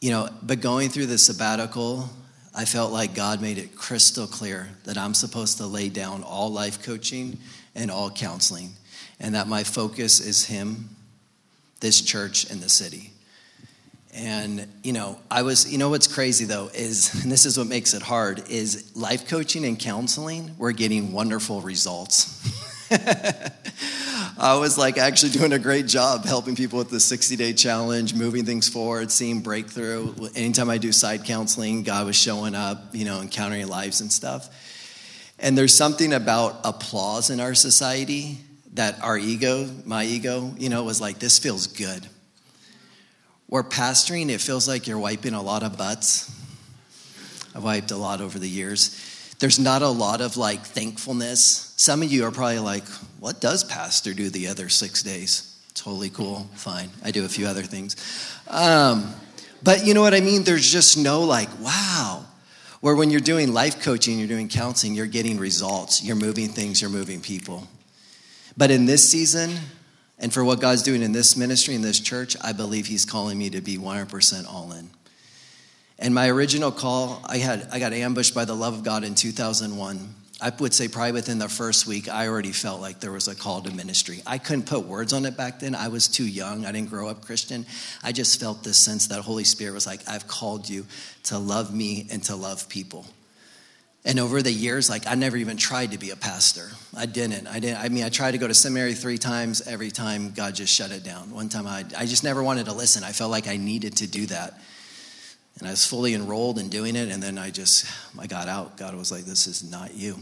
you 0.00 0.10
know, 0.10 0.28
but 0.42 0.60
going 0.60 0.88
through 0.88 1.06
the 1.06 1.18
sabbatical, 1.18 2.10
I 2.54 2.64
felt 2.64 2.92
like 2.92 3.14
God 3.14 3.42
made 3.42 3.58
it 3.58 3.76
crystal 3.76 4.26
clear 4.26 4.68
that 4.84 4.96
I'm 4.96 5.12
supposed 5.12 5.58
to 5.58 5.66
lay 5.66 5.88
down 5.88 6.22
all 6.22 6.52
life 6.52 6.82
coaching 6.82 7.38
and 7.74 7.90
all 7.90 8.10
counseling, 8.10 8.70
and 9.18 9.34
that 9.34 9.48
my 9.48 9.64
focus 9.64 10.20
is 10.20 10.44
Him, 10.46 10.90
this 11.80 12.00
church, 12.00 12.48
and 12.50 12.60
the 12.60 12.68
city. 12.68 13.10
And, 14.14 14.68
you 14.84 14.92
know, 14.92 15.18
I 15.28 15.42
was, 15.42 15.70
you 15.72 15.78
know, 15.78 15.90
what's 15.90 16.06
crazy 16.06 16.44
though 16.44 16.70
is, 16.72 17.12
and 17.22 17.32
this 17.32 17.44
is 17.44 17.58
what 17.58 17.66
makes 17.66 17.94
it 17.94 18.02
hard, 18.02 18.48
is 18.48 18.94
life 18.94 19.28
coaching 19.28 19.64
and 19.64 19.78
counseling, 19.78 20.54
we're 20.56 20.72
getting 20.72 21.12
wonderful 21.12 21.60
results. 21.60 22.70
I 24.38 24.56
was 24.58 24.78
like 24.78 24.98
actually 24.98 25.32
doing 25.32 25.52
a 25.52 25.58
great 25.58 25.86
job 25.86 26.24
helping 26.24 26.54
people 26.54 26.78
with 26.78 26.90
the 26.90 27.00
60 27.00 27.36
day 27.36 27.52
challenge, 27.52 28.14
moving 28.14 28.44
things 28.44 28.68
forward, 28.68 29.10
seeing 29.10 29.40
breakthrough. 29.40 30.14
Anytime 30.36 30.70
I 30.70 30.78
do 30.78 30.92
side 30.92 31.24
counseling, 31.24 31.82
God 31.82 32.06
was 32.06 32.16
showing 32.16 32.54
up, 32.54 32.94
you 32.94 33.04
know, 33.04 33.20
encountering 33.20 33.66
lives 33.66 34.00
and 34.00 34.12
stuff. 34.12 34.48
And 35.38 35.58
there's 35.58 35.74
something 35.74 36.12
about 36.12 36.60
applause 36.64 37.30
in 37.30 37.40
our 37.40 37.54
society 37.54 38.38
that 38.74 39.00
our 39.02 39.18
ego, 39.18 39.68
my 39.84 40.04
ego, 40.04 40.52
you 40.56 40.68
know, 40.68 40.84
was 40.84 41.00
like, 41.00 41.18
this 41.18 41.38
feels 41.38 41.66
good. 41.66 42.06
Where 43.46 43.64
pastoring, 43.64 44.30
it 44.30 44.40
feels 44.40 44.68
like 44.68 44.86
you're 44.86 44.98
wiping 44.98 45.34
a 45.34 45.42
lot 45.42 45.62
of 45.62 45.76
butts. 45.76 46.30
I've 47.54 47.64
wiped 47.64 47.90
a 47.90 47.96
lot 47.96 48.20
over 48.20 48.38
the 48.38 48.48
years 48.48 49.13
there's 49.44 49.58
not 49.58 49.82
a 49.82 49.88
lot 49.88 50.22
of 50.22 50.38
like 50.38 50.64
thankfulness. 50.64 51.74
Some 51.76 52.00
of 52.00 52.10
you 52.10 52.24
are 52.24 52.30
probably 52.30 52.60
like, 52.60 52.88
what 53.20 53.42
does 53.42 53.62
pastor 53.62 54.14
do 54.14 54.30
the 54.30 54.48
other 54.48 54.70
six 54.70 55.02
days? 55.02 55.54
Totally 55.74 56.08
cool, 56.08 56.48
fine. 56.54 56.88
I 57.04 57.10
do 57.10 57.26
a 57.26 57.28
few 57.28 57.46
other 57.46 57.60
things. 57.60 57.94
Um, 58.48 59.14
but 59.62 59.84
you 59.84 59.92
know 59.92 60.00
what 60.00 60.14
I 60.14 60.20
mean? 60.20 60.44
There's 60.44 60.72
just 60.72 60.96
no 60.96 61.24
like, 61.24 61.50
wow. 61.60 62.24
Where 62.80 62.96
when 62.96 63.10
you're 63.10 63.20
doing 63.20 63.52
life 63.52 63.82
coaching, 63.82 64.18
you're 64.18 64.28
doing 64.28 64.48
counseling, 64.48 64.94
you're 64.94 65.04
getting 65.04 65.36
results, 65.36 66.02
you're 66.02 66.16
moving 66.16 66.48
things, 66.48 66.80
you're 66.80 66.88
moving 66.88 67.20
people. 67.20 67.68
But 68.56 68.70
in 68.70 68.86
this 68.86 69.06
season, 69.06 69.58
and 70.18 70.32
for 70.32 70.42
what 70.42 70.58
God's 70.58 70.82
doing 70.82 71.02
in 71.02 71.12
this 71.12 71.36
ministry, 71.36 71.74
in 71.74 71.82
this 71.82 72.00
church, 72.00 72.34
I 72.42 72.52
believe 72.52 72.86
He's 72.86 73.04
calling 73.04 73.36
me 73.36 73.50
to 73.50 73.60
be 73.60 73.76
100% 73.76 74.50
all 74.50 74.72
in. 74.72 74.88
And 75.98 76.14
my 76.14 76.28
original 76.28 76.72
call, 76.72 77.20
I 77.24 77.38
had 77.38 77.68
I 77.70 77.78
got 77.78 77.92
ambushed 77.92 78.34
by 78.34 78.44
the 78.44 78.54
love 78.54 78.74
of 78.74 78.82
God 78.82 79.04
in 79.04 79.14
2001. 79.14 80.14
I 80.40 80.52
would 80.58 80.74
say 80.74 80.88
probably 80.88 81.12
within 81.12 81.38
the 81.38 81.48
first 81.48 81.86
week, 81.86 82.08
I 82.08 82.26
already 82.26 82.52
felt 82.52 82.80
like 82.80 83.00
there 83.00 83.12
was 83.12 83.28
a 83.28 83.34
call 83.34 83.62
to 83.62 83.70
ministry. 83.70 84.20
I 84.26 84.38
couldn't 84.38 84.66
put 84.66 84.84
words 84.84 85.12
on 85.12 85.24
it 85.24 85.36
back 85.36 85.60
then. 85.60 85.74
I 85.74 85.88
was 85.88 86.08
too 86.08 86.26
young. 86.26 86.66
I 86.66 86.72
didn't 86.72 86.90
grow 86.90 87.08
up 87.08 87.24
Christian. 87.24 87.64
I 88.02 88.12
just 88.12 88.40
felt 88.40 88.64
this 88.64 88.76
sense 88.76 89.06
that 89.06 89.20
Holy 89.22 89.44
Spirit 89.44 89.72
was 89.74 89.86
like, 89.86 90.00
I've 90.08 90.26
called 90.26 90.68
you 90.68 90.86
to 91.24 91.38
love 91.38 91.72
me 91.72 92.08
and 92.10 92.22
to 92.24 92.36
love 92.36 92.68
people. 92.68 93.06
And 94.04 94.20
over 94.20 94.42
the 94.42 94.52
years, 94.52 94.90
like 94.90 95.06
I 95.06 95.14
never 95.14 95.36
even 95.36 95.56
tried 95.56 95.92
to 95.92 95.98
be 95.98 96.10
a 96.10 96.16
pastor. 96.16 96.68
I 96.96 97.06
didn't. 97.06 97.46
I 97.46 97.58
didn't. 97.58 97.78
I 97.78 97.88
mean, 97.88 98.04
I 98.04 98.10
tried 98.10 98.32
to 98.32 98.38
go 98.38 98.48
to 98.48 98.54
seminary 98.54 98.92
three 98.94 99.18
times. 99.18 99.66
Every 99.66 99.90
time, 99.90 100.32
God 100.32 100.56
just 100.56 100.74
shut 100.74 100.90
it 100.90 101.04
down. 101.04 101.30
One 101.30 101.48
time, 101.48 101.66
I, 101.66 101.84
I 101.96 102.04
just 102.04 102.22
never 102.24 102.42
wanted 102.42 102.66
to 102.66 102.74
listen. 102.74 103.02
I 103.02 103.12
felt 103.12 103.30
like 103.30 103.46
I 103.46 103.56
needed 103.56 103.96
to 103.98 104.06
do 104.06 104.26
that. 104.26 104.60
And 105.58 105.68
I 105.68 105.70
was 105.70 105.86
fully 105.86 106.14
enrolled 106.14 106.58
in 106.58 106.68
doing 106.68 106.96
it, 106.96 107.10
and 107.10 107.22
then 107.22 107.38
I 107.38 107.50
just, 107.50 107.86
I 108.18 108.26
got 108.26 108.48
out. 108.48 108.76
God 108.76 108.94
was 108.96 109.12
like, 109.12 109.24
this 109.24 109.46
is 109.46 109.68
not 109.68 109.94
you. 109.94 110.18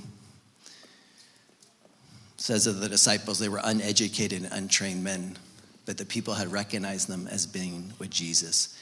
It 2.35 2.41
says 2.41 2.67
of 2.67 2.81
the 2.81 2.89
disciples, 2.89 3.39
they 3.39 3.49
were 3.49 3.61
uneducated 3.63 4.43
and 4.43 4.53
untrained 4.53 5.03
men, 5.03 5.39
but 5.87 5.97
the 5.97 6.05
people 6.05 6.35
had 6.35 6.53
recognized 6.53 7.09
them 7.09 7.27
as 7.29 7.47
being 7.47 7.93
with 7.99 8.11
Jesus. 8.11 8.79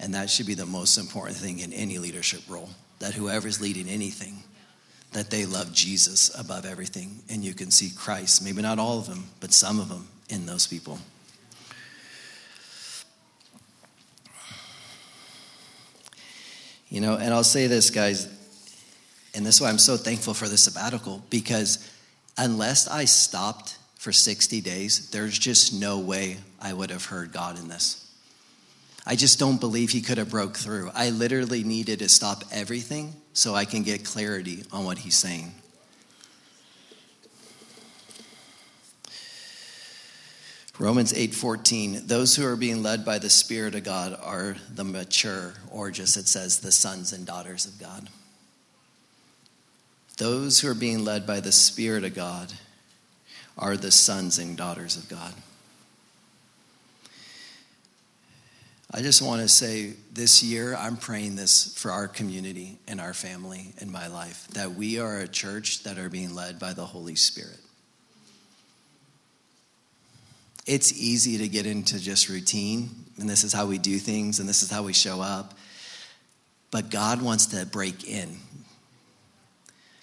And 0.00 0.14
that 0.14 0.28
should 0.28 0.46
be 0.46 0.54
the 0.54 0.66
most 0.66 0.98
important 0.98 1.38
thing 1.38 1.60
in 1.60 1.72
any 1.72 1.98
leadership 1.98 2.42
role, 2.48 2.70
that 2.98 3.14
whoever's 3.14 3.60
leading 3.60 3.88
anything, 3.88 4.42
that 5.12 5.30
they 5.30 5.46
love 5.46 5.72
Jesus 5.72 6.36
above 6.38 6.66
everything. 6.66 7.20
And 7.30 7.44
you 7.44 7.54
can 7.54 7.70
see 7.70 7.90
Christ, 7.96 8.42
maybe 8.42 8.60
not 8.60 8.78
all 8.78 8.98
of 8.98 9.06
them, 9.06 9.28
but 9.40 9.52
some 9.52 9.78
of 9.78 9.88
them 9.88 10.08
in 10.28 10.46
those 10.46 10.66
people. 10.66 10.98
You 16.96 17.02
know, 17.02 17.16
and 17.16 17.34
I'll 17.34 17.44
say 17.44 17.66
this, 17.66 17.90
guys, 17.90 18.24
and 19.34 19.44
this 19.44 19.56
is 19.56 19.60
why 19.60 19.68
I'm 19.68 19.78
so 19.78 19.98
thankful 19.98 20.32
for 20.32 20.48
the 20.48 20.56
sabbatical, 20.56 21.22
because 21.28 21.92
unless 22.38 22.88
I 22.88 23.04
stopped 23.04 23.76
for 23.96 24.12
60 24.12 24.62
days, 24.62 25.10
there's 25.10 25.38
just 25.38 25.78
no 25.78 25.98
way 25.98 26.38
I 26.58 26.72
would 26.72 26.88
have 26.88 27.04
heard 27.04 27.32
God 27.32 27.58
in 27.58 27.68
this. 27.68 28.02
I 29.04 29.14
just 29.14 29.38
don't 29.38 29.60
believe 29.60 29.90
he 29.90 30.00
could 30.00 30.16
have 30.16 30.30
broke 30.30 30.56
through. 30.56 30.90
I 30.94 31.10
literally 31.10 31.64
needed 31.64 31.98
to 31.98 32.08
stop 32.08 32.44
everything 32.50 33.12
so 33.34 33.54
I 33.54 33.66
can 33.66 33.82
get 33.82 34.02
clarity 34.02 34.64
on 34.72 34.86
what 34.86 34.96
he's 34.96 35.18
saying. 35.18 35.52
Romans 40.78 41.14
8:14 41.14 42.06
Those 42.06 42.36
who 42.36 42.44
are 42.44 42.56
being 42.56 42.82
led 42.82 43.04
by 43.04 43.18
the 43.18 43.30
spirit 43.30 43.74
of 43.74 43.84
God 43.84 44.18
are 44.22 44.56
the 44.74 44.84
mature 44.84 45.54
or 45.70 45.90
just 45.90 46.16
it 46.16 46.28
says 46.28 46.58
the 46.58 46.72
sons 46.72 47.12
and 47.12 47.26
daughters 47.26 47.64
of 47.64 47.78
God. 47.78 48.10
Those 50.18 50.60
who 50.60 50.68
are 50.68 50.74
being 50.74 51.04
led 51.04 51.26
by 51.26 51.40
the 51.40 51.52
spirit 51.52 52.04
of 52.04 52.14
God 52.14 52.52
are 53.56 53.76
the 53.76 53.90
sons 53.90 54.38
and 54.38 54.56
daughters 54.56 54.96
of 54.96 55.08
God. 55.08 55.32
I 58.90 59.02
just 59.02 59.20
want 59.20 59.42
to 59.42 59.48
say 59.48 59.94
this 60.12 60.42
year, 60.42 60.74
I'm 60.74 60.96
praying 60.96 61.36
this 61.36 61.76
for 61.76 61.90
our 61.90 62.06
community 62.06 62.78
and 62.86 63.00
our 63.00 63.12
family 63.14 63.74
and 63.80 63.90
my 63.90 64.06
life 64.06 64.46
that 64.48 64.72
we 64.74 64.98
are 64.98 65.18
a 65.18 65.28
church 65.28 65.82
that 65.82 65.98
are 65.98 66.08
being 66.08 66.34
led 66.34 66.58
by 66.58 66.72
the 66.72 66.86
Holy 66.86 67.16
Spirit 67.16 67.58
it's 70.66 70.92
easy 71.00 71.38
to 71.38 71.48
get 71.48 71.66
into 71.66 71.98
just 72.00 72.28
routine, 72.28 72.90
and 73.18 73.28
this 73.28 73.44
is 73.44 73.52
how 73.52 73.66
we 73.66 73.78
do 73.78 73.98
things, 73.98 74.40
and 74.40 74.48
this 74.48 74.62
is 74.62 74.70
how 74.70 74.82
we 74.82 74.92
show 74.92 75.20
up. 75.20 75.54
But 76.70 76.90
God 76.90 77.22
wants 77.22 77.46
to 77.46 77.64
break 77.64 78.08
in. 78.08 78.36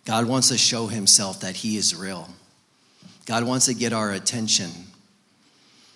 God 0.05 0.25
wants 0.25 0.50
to 0.50 0.58
show 0.58 0.88
himself 0.88 1.41
that 1.41 1.58
he 1.58 1.77
is 1.77 1.96
real. 1.96 2.29
God 3.25 3.43
wants 3.43 3.67
to 3.67 3.74
get 3.74 3.93
our 3.93 4.12
attention 4.12 4.70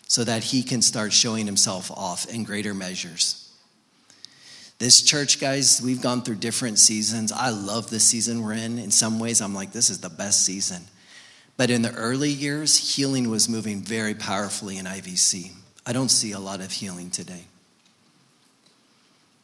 so 0.07 0.23
that 0.23 0.43
he 0.43 0.63
can 0.63 0.81
start 0.81 1.11
showing 1.11 1.45
himself 1.45 1.91
off 1.91 2.29
in 2.29 2.43
greater 2.43 2.73
measures. 2.73 3.43
This 4.79 5.01
church, 5.01 5.39
guys, 5.39 5.81
we've 5.83 6.01
gone 6.01 6.21
through 6.21 6.35
different 6.35 6.77
seasons. 6.77 7.31
I 7.31 7.49
love 7.49 7.89
the 7.89 7.99
season 7.99 8.43
we're 8.43 8.53
in. 8.53 8.77
In 8.77 8.91
some 8.91 9.19
ways, 9.19 9.41
I'm 9.41 9.55
like, 9.55 9.71
this 9.71 9.89
is 9.89 9.99
the 9.99 10.09
best 10.09 10.45
season. 10.45 10.83
But 11.57 11.71
in 11.71 11.81
the 11.81 11.93
early 11.95 12.29
years, 12.29 12.95
healing 12.95 13.29
was 13.29 13.49
moving 13.49 13.81
very 13.81 14.13
powerfully 14.13 14.77
in 14.77 14.85
IVC. 14.85 15.51
I 15.85 15.93
don't 15.93 16.09
see 16.09 16.31
a 16.31 16.39
lot 16.39 16.61
of 16.61 16.71
healing 16.71 17.09
today. 17.09 17.45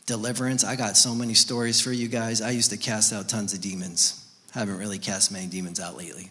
Deliverance, 0.05 0.63
I 0.63 0.75
got 0.75 0.96
so 0.96 1.15
many 1.15 1.34
stories 1.34 1.82
for 1.82 1.91
you 1.91 2.08
guys. 2.08 2.41
I 2.41 2.51
used 2.51 2.70
to 2.70 2.77
cast 2.77 3.13
out 3.13 3.29
tons 3.29 3.53
of 3.53 3.62
demons. 3.62 4.24
I 4.53 4.60
Haven't 4.60 4.77
really 4.77 5.00
cast 5.00 5.32
many 5.32 5.48
demons 5.48 5.79
out 5.79 5.98
lately. 5.98 6.29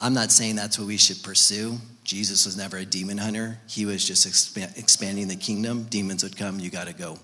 I'm 0.00 0.14
not 0.14 0.32
saying 0.32 0.56
that's 0.56 0.78
what 0.78 0.88
we 0.88 0.96
should 0.96 1.22
pursue. 1.22 1.78
Jesus 2.02 2.44
was 2.44 2.56
never 2.56 2.76
a 2.76 2.84
demon 2.84 3.18
hunter, 3.18 3.58
he 3.68 3.86
was 3.86 4.04
just 4.04 4.26
expanding 4.26 5.28
the 5.28 5.36
kingdom. 5.36 5.84
Demons 5.84 6.22
would 6.22 6.36
come, 6.36 6.60
you 6.60 6.70
got 6.70 6.86
to 6.86 6.92
go. 6.92 7.18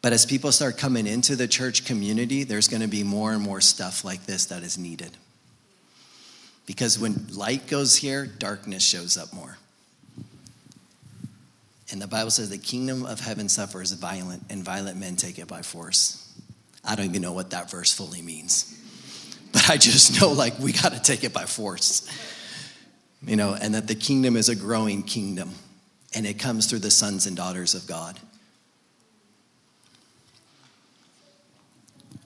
But 0.00 0.12
as 0.12 0.24
people 0.24 0.52
start 0.52 0.78
coming 0.78 1.06
into 1.06 1.34
the 1.34 1.48
church 1.48 1.84
community, 1.84 2.44
there's 2.44 2.68
going 2.68 2.82
to 2.82 2.88
be 2.88 3.02
more 3.02 3.32
and 3.32 3.42
more 3.42 3.60
stuff 3.60 4.04
like 4.04 4.26
this 4.26 4.46
that 4.46 4.62
is 4.62 4.78
needed. 4.78 5.16
Because 6.66 6.98
when 6.98 7.26
light 7.32 7.66
goes 7.66 7.96
here, 7.96 8.26
darkness 8.26 8.84
shows 8.84 9.16
up 9.16 9.32
more. 9.32 9.58
And 11.90 12.00
the 12.00 12.06
Bible 12.06 12.30
says 12.30 12.50
the 12.50 12.58
kingdom 12.58 13.06
of 13.06 13.20
heaven 13.20 13.48
suffers 13.48 13.92
violent, 13.92 14.44
and 14.50 14.62
violent 14.62 14.98
men 14.98 15.16
take 15.16 15.38
it 15.38 15.48
by 15.48 15.62
force. 15.62 16.24
I 16.84 16.94
don't 16.94 17.06
even 17.06 17.22
know 17.22 17.32
what 17.32 17.50
that 17.50 17.70
verse 17.70 17.92
fully 17.92 18.22
means. 18.22 18.78
But 19.52 19.70
I 19.70 19.78
just 19.78 20.20
know, 20.20 20.30
like, 20.30 20.58
we 20.58 20.72
got 20.72 20.92
to 20.92 21.00
take 21.00 21.24
it 21.24 21.32
by 21.32 21.46
force. 21.46 22.06
You 23.26 23.36
know, 23.36 23.56
and 23.58 23.74
that 23.74 23.88
the 23.88 23.94
kingdom 23.94 24.36
is 24.36 24.50
a 24.50 24.54
growing 24.54 25.02
kingdom, 25.02 25.52
and 26.14 26.26
it 26.26 26.38
comes 26.38 26.66
through 26.66 26.80
the 26.80 26.90
sons 26.90 27.26
and 27.26 27.36
daughters 27.36 27.74
of 27.74 27.86
God. 27.86 28.18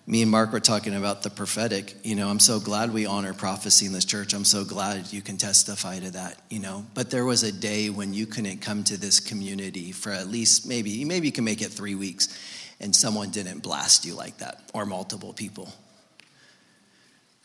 Me 0.06 0.22
and 0.22 0.30
Mark 0.30 0.52
were 0.52 0.60
talking 0.60 0.94
about 0.94 1.22
the 1.22 1.30
prophetic. 1.30 1.94
You 2.02 2.16
know, 2.16 2.28
I'm 2.28 2.40
so 2.40 2.58
glad 2.58 2.92
we 2.92 3.06
honor 3.06 3.32
prophecy 3.32 3.86
in 3.86 3.92
this 3.92 4.04
church. 4.04 4.34
I'm 4.34 4.44
so 4.44 4.64
glad 4.64 5.12
you 5.12 5.22
can 5.22 5.36
testify 5.36 6.00
to 6.00 6.10
that, 6.12 6.40
you 6.50 6.58
know. 6.58 6.84
But 6.94 7.10
there 7.10 7.24
was 7.24 7.44
a 7.44 7.52
day 7.52 7.88
when 7.88 8.12
you 8.12 8.26
couldn't 8.26 8.60
come 8.60 8.82
to 8.84 8.96
this 8.96 9.20
community 9.20 9.92
for 9.92 10.10
at 10.10 10.26
least 10.26 10.66
maybe, 10.66 11.04
maybe 11.04 11.28
you 11.28 11.32
can 11.32 11.44
make 11.44 11.62
it 11.62 11.68
three 11.68 11.94
weeks, 11.94 12.36
and 12.80 12.94
someone 12.94 13.30
didn't 13.30 13.62
blast 13.62 14.04
you 14.04 14.14
like 14.14 14.38
that, 14.38 14.60
or 14.74 14.86
multiple 14.86 15.32
people. 15.32 15.72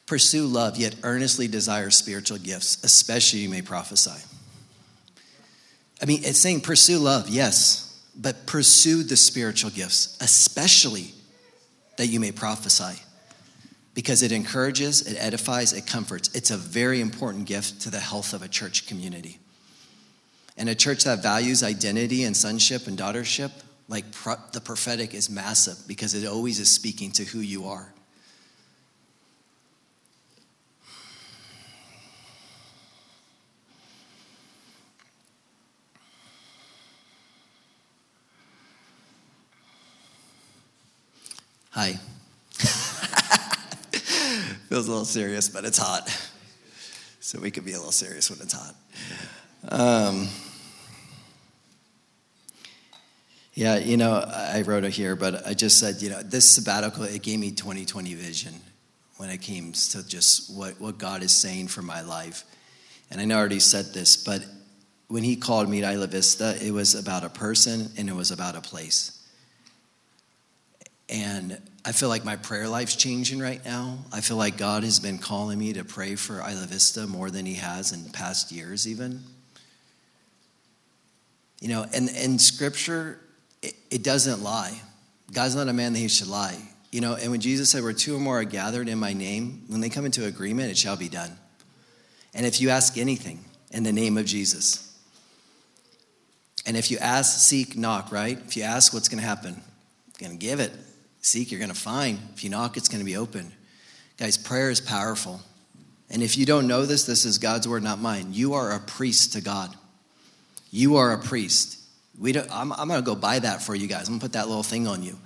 Pursue 0.08 0.48
love, 0.48 0.78
yet 0.78 0.96
earnestly 1.04 1.48
desire 1.48 1.92
spiritual 1.92 2.40
gifts, 2.40 2.84
especially 2.84 3.42
you 3.42 3.50
may 3.50 3.62
prophesy. 3.62 4.20
I 6.02 6.06
mean, 6.06 6.22
it's 6.24 6.40
saying 6.40 6.62
pursue 6.62 6.98
love, 6.98 7.30
yes, 7.30 8.02
but 8.16 8.48
pursue 8.48 9.04
the 9.04 9.18
spiritual 9.18 9.70
gifts, 9.70 10.18
especially 10.22 11.14
that 11.98 12.08
you 12.08 12.20
may 12.20 12.32
prophesy 12.32 13.02
because 13.94 14.22
it 14.22 14.32
encourages, 14.32 15.02
it 15.02 15.18
edifies, 15.20 15.74
it 15.74 15.88
comforts. 15.88 16.34
It's 16.36 16.52
a 16.52 16.58
very 16.58 17.02
important 17.02 17.46
gift 17.46 17.82
to 17.82 17.90
the 17.90 18.00
health 18.00 18.34
of 18.34 18.44
a 18.44 18.48
church 18.48 18.88
community. 18.88 19.40
And 20.56 20.70
a 20.70 20.76
church 20.76 21.04
that 21.04 21.24
values 21.24 21.64
identity 21.64 22.24
and 22.24 22.38
sonship 22.38 22.88
and 22.88 22.98
daughtership, 22.98 23.52
like 23.88 24.12
pro- 24.12 24.36
the 24.54 24.62
prophetic, 24.62 25.14
is 25.14 25.30
massive 25.30 25.78
because 25.88 26.14
it 26.14 26.28
always 26.28 26.60
is 26.60 26.70
speaking 26.70 27.12
to 27.14 27.24
who 27.24 27.40
you 27.40 27.66
are. 27.66 27.92
Hi. 41.78 41.90
Feels 44.68 44.88
a 44.88 44.90
little 44.90 45.06
serious, 45.06 45.48
but 45.48 45.64
it's 45.64 45.78
hot. 45.78 46.10
So 47.20 47.40
we 47.40 47.52
could 47.52 47.66
be 47.66 47.74
a 47.74 47.78
little 47.78 47.92
serious 47.92 48.32
when 48.32 48.40
it's 48.42 48.54
hot. 48.54 48.74
Um, 49.70 50.28
yeah, 53.54 53.78
you 53.78 53.96
know, 53.96 54.14
I 54.14 54.64
wrote 54.64 54.86
it 54.86 54.94
here, 54.94 55.16
but 55.16 55.46
I 55.46 55.54
just 55.54 55.80
said, 55.80 56.02
you 56.02 56.10
know, 56.10 56.24
this 56.24 56.50
sabbatical, 56.50 57.04
it 57.04 57.22
gave 57.22 57.40
me 57.40 57.52
2020 57.52 58.16
vision 58.16 58.56
when 59.18 59.30
it 59.30 59.44
came 59.44 59.74
to 59.74 60.08
just 60.08 60.52
what, 60.58 60.82
what 60.82 60.98
God 60.98 61.22
is 61.22 61.32
saying 61.32 61.68
for 61.68 61.84
my 61.84 62.02
life. 62.02 62.44
And 63.12 63.22
I 63.22 63.26
know 63.26 63.36
I 63.36 63.38
already 63.38 63.60
said 63.60 63.94
this, 63.94 64.18
but 64.18 64.44
when 65.10 65.22
he 65.22 65.36
called 65.36 65.70
me 65.70 65.82
to 65.82 65.92
Isla 65.92 66.08
Vista, 66.08 66.58
it 66.60 66.72
was 66.72 66.96
about 66.96 67.24
a 67.24 67.30
person 67.30 67.92
and 68.00 68.10
it 68.10 68.16
was 68.16 68.32
about 68.32 68.56
a 68.56 68.62
place. 68.62 69.17
And 71.10 71.62
I 71.86 71.94
feel 71.94 72.10
like 72.10 72.26
my 72.26 72.36
prayer 72.36 72.68
life's 72.68 72.96
changing 72.96 73.40
right 73.40 73.64
now. 73.64 74.00
I 74.12 74.22
feel 74.22 74.36
like 74.36 74.58
God 74.58 74.84
has 74.84 75.00
been 75.00 75.18
calling 75.18 75.58
me 75.58 75.74
to 75.74 75.86
pray 75.86 76.16
for 76.16 76.40
Isla 76.40 76.66
Vista 76.68 77.08
more 77.08 77.30
than 77.30 77.46
He 77.46 77.56
has 77.56 77.94
in 77.94 78.12
past 78.12 78.52
years, 78.52 78.88
even. 78.88 79.24
You 81.62 81.70
know, 81.70 81.86
and 81.94 82.10
in 82.10 82.40
Scripture, 82.40 83.20
it, 83.62 83.74
it 83.90 84.04
doesn't 84.04 84.44
lie. 84.44 84.80
God's 85.32 85.56
not 85.56 85.70
a 85.70 85.74
man 85.74 85.94
that 85.94 86.00
He 86.00 86.10
should 86.10 86.28
lie. 86.28 86.58
You 86.92 87.02
know, 87.02 87.16
and 87.16 87.32
when 87.32 87.40
Jesus 87.40 87.70
said, 87.70 87.84
Where 87.84 87.94
two 87.94 88.16
or 88.16 88.20
more 88.20 88.42
are 88.42 88.44
gathered 88.44 88.90
in 88.90 89.00
my 89.00 89.14
name, 89.14 89.64
when 89.68 89.80
they 89.80 89.90
come 89.90 90.06
into 90.06 90.26
agreement, 90.26 90.70
it 90.70 90.78
shall 90.78 90.98
be 90.98 91.10
done. 91.10 91.32
And 92.34 92.46
if 92.46 92.60
you 92.60 92.70
ask 92.70 92.98
anything 92.98 93.44
in 93.72 93.84
the 93.84 93.94
name 93.94 94.18
of 94.18 94.26
Jesus, 94.26 94.84
and 96.66 96.76
if 96.76 96.92
you 96.92 96.98
ask, 96.98 97.40
seek, 97.40 97.78
knock, 97.78 98.12
right? 98.12 98.38
If 98.46 98.58
you 98.58 98.64
ask, 98.64 98.94
what's 98.94 99.08
going 99.08 99.22
to 99.22 99.28
happen? 99.28 99.62
Going 100.20 100.34
to 100.34 100.38
give 100.38 100.60
it. 100.60 100.74
Seek, 101.28 101.52
you're 101.52 101.60
going 101.60 101.70
to 101.70 101.76
find. 101.76 102.20
If 102.36 102.46
you 102.46 102.50
knock, 102.50 102.78
it's 102.78 102.88
going 102.88 103.02
to 103.02 103.06
be 103.06 103.18
open. 103.18 103.52
Guys, 104.18 104.38
prayer 104.38 104.70
is 104.70 104.80
powerful. 104.80 105.42
And 106.10 106.24
if 106.24 106.38
you 106.38 106.46
don't 106.46 106.68
know 106.68 106.86
this, 106.86 107.06
this 107.06 107.26
is 107.26 107.38
God's 107.38 107.68
word, 107.68 107.84
not 107.84 108.00
mine. 108.00 108.30
You 108.32 108.54
are 108.54 108.72
a 108.72 108.80
priest 108.80 109.34
to 109.34 109.42
God. 109.42 109.76
You 110.72 110.96
are 110.96 111.12
a 111.12 111.18
priest. 111.18 111.82
We 112.18 112.32
don't, 112.32 112.50
I'm, 112.50 112.72
I'm 112.72 112.88
going 112.88 113.02
to 113.02 113.06
go 113.06 113.14
buy 113.14 113.40
that 113.40 113.62
for 113.62 113.76
you 113.76 113.88
guys. 113.88 114.08
I'm 114.08 114.14
going 114.14 114.20
to 114.22 114.24
put 114.24 114.34
that 114.34 114.48
little 114.48 114.64
thing 114.64 114.88
on 114.88 115.04
you. 115.04 115.18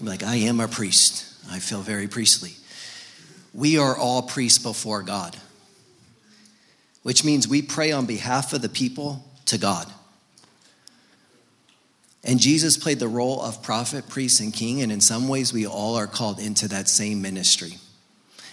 I'm 0.00 0.06
like, 0.06 0.22
I 0.22 0.36
am 0.36 0.60
a 0.60 0.66
priest. 0.66 1.26
I 1.50 1.58
feel 1.58 1.82
very 1.82 2.08
priestly. 2.08 2.52
We 3.52 3.76
are 3.76 3.94
all 3.94 4.22
priests 4.22 4.58
before 4.58 5.02
God, 5.02 5.36
which 7.02 7.22
means 7.22 7.46
we 7.46 7.60
pray 7.60 7.92
on 7.92 8.06
behalf 8.06 8.54
of 8.54 8.62
the 8.62 8.70
people 8.70 9.22
to 9.44 9.58
God. 9.58 9.92
And 12.22 12.38
Jesus 12.38 12.76
played 12.76 12.98
the 12.98 13.08
role 13.08 13.40
of 13.40 13.62
prophet, 13.62 14.08
priest, 14.08 14.40
and 14.40 14.52
king, 14.52 14.82
and 14.82 14.92
in 14.92 15.00
some 15.00 15.26
ways, 15.28 15.52
we 15.52 15.66
all 15.66 15.96
are 15.96 16.06
called 16.06 16.38
into 16.38 16.68
that 16.68 16.88
same 16.88 17.22
ministry. 17.22 17.78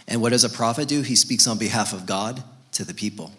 And 0.08 0.22
what 0.22 0.30
does 0.30 0.46
a 0.46 0.50
prophet 0.50 0.88
do? 0.88 1.02
He 1.02 1.16
speaks 1.16 1.48
on 1.48 1.58
behalf 1.58 1.92
of 1.92 2.06
God 2.06 2.42
to 2.74 2.86
the 2.86 2.94
people. 2.94 3.32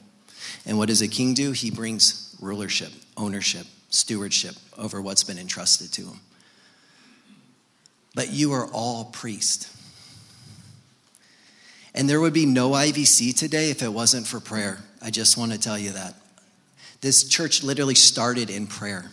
And 0.66 0.76
what 0.76 0.88
does 0.88 1.00
a 1.00 1.08
king 1.08 1.32
do? 1.32 1.52
He 1.52 1.70
brings 1.70 2.36
rulership, 2.40 2.92
ownership, 3.16 3.66
stewardship 3.88 4.54
over 4.76 5.00
what's 5.00 5.24
been 5.24 5.38
entrusted 5.38 5.92
to 5.94 6.02
him. 6.02 6.20
But 8.14 8.30
you 8.30 8.52
are 8.52 8.66
all 8.66 9.06
priests. 9.06 9.74
And 11.94 12.08
there 12.08 12.20
would 12.20 12.34
be 12.34 12.46
no 12.46 12.70
IVC 12.70 13.36
today 13.36 13.70
if 13.70 13.82
it 13.82 13.92
wasn't 13.92 14.26
for 14.26 14.40
prayer. 14.40 14.78
I 15.00 15.10
just 15.10 15.38
want 15.38 15.52
to 15.52 15.58
tell 15.58 15.78
you 15.78 15.92
that. 15.92 16.14
This 17.00 17.26
church 17.26 17.62
literally 17.62 17.94
started 17.94 18.50
in 18.50 18.66
prayer. 18.66 19.10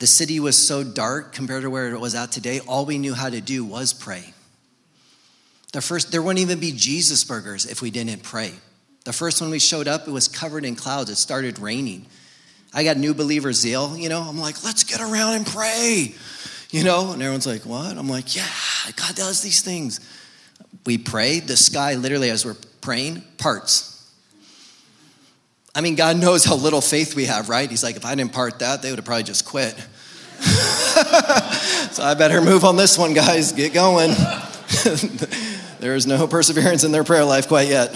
The 0.00 0.06
city 0.06 0.40
was 0.40 0.56
so 0.56 0.82
dark 0.82 1.32
compared 1.32 1.62
to 1.62 1.70
where 1.70 1.92
it 1.92 2.00
was 2.00 2.14
at 2.14 2.32
today, 2.32 2.60
all 2.60 2.86
we 2.86 2.96
knew 2.96 3.14
how 3.14 3.28
to 3.28 3.40
do 3.40 3.64
was 3.64 3.92
pray. 3.92 4.32
The 5.72 5.82
first, 5.82 6.10
there 6.10 6.22
wouldn't 6.22 6.40
even 6.40 6.58
be 6.58 6.72
Jesus 6.72 7.22
burgers 7.22 7.66
if 7.66 7.82
we 7.82 7.90
didn't 7.90 8.22
pray. 8.22 8.52
The 9.04 9.12
first 9.12 9.42
one 9.42 9.50
we 9.50 9.58
showed 9.58 9.86
up, 9.86 10.08
it 10.08 10.10
was 10.10 10.26
covered 10.26 10.64
in 10.64 10.74
clouds. 10.74 11.10
It 11.10 11.16
started 11.16 11.58
raining. 11.58 12.06
I 12.72 12.82
got 12.82 12.96
new 12.96 13.12
believer 13.12 13.52
zeal, 13.52 13.94
you 13.96 14.08
know. 14.08 14.22
I'm 14.22 14.38
like, 14.38 14.64
let's 14.64 14.84
get 14.84 15.02
around 15.02 15.34
and 15.34 15.46
pray, 15.46 16.14
you 16.70 16.82
know. 16.82 17.12
And 17.12 17.20
everyone's 17.20 17.46
like, 17.46 17.66
what? 17.66 17.96
I'm 17.98 18.08
like, 18.08 18.34
yeah, 18.34 18.46
God 18.96 19.14
does 19.14 19.42
these 19.42 19.60
things. 19.60 20.00
We 20.86 20.96
pray. 20.96 21.40
The 21.40 21.58
sky, 21.58 21.96
literally, 21.96 22.30
as 22.30 22.46
we're 22.46 22.56
praying, 22.80 23.22
parts. 23.36 23.89
I 25.74 25.80
mean, 25.80 25.94
God 25.94 26.18
knows 26.18 26.44
how 26.44 26.56
little 26.56 26.80
faith 26.80 27.14
we 27.14 27.26
have, 27.26 27.48
right? 27.48 27.70
He's 27.70 27.82
like, 27.82 27.96
if 27.96 28.04
I 28.04 28.14
didn't 28.14 28.32
part 28.32 28.58
that, 28.58 28.82
they 28.82 28.90
would 28.90 28.98
have 28.98 29.04
probably 29.04 29.22
just 29.22 29.44
quit. 29.44 29.74
so 30.40 32.02
I 32.02 32.14
better 32.18 32.40
move 32.40 32.64
on 32.64 32.76
this 32.76 32.98
one, 32.98 33.14
guys. 33.14 33.52
Get 33.52 33.72
going. 33.72 34.10
there 35.78 35.94
is 35.94 36.06
no 36.06 36.26
perseverance 36.26 36.82
in 36.82 36.90
their 36.92 37.04
prayer 37.04 37.24
life 37.24 37.46
quite 37.46 37.68
yet. 37.68 37.92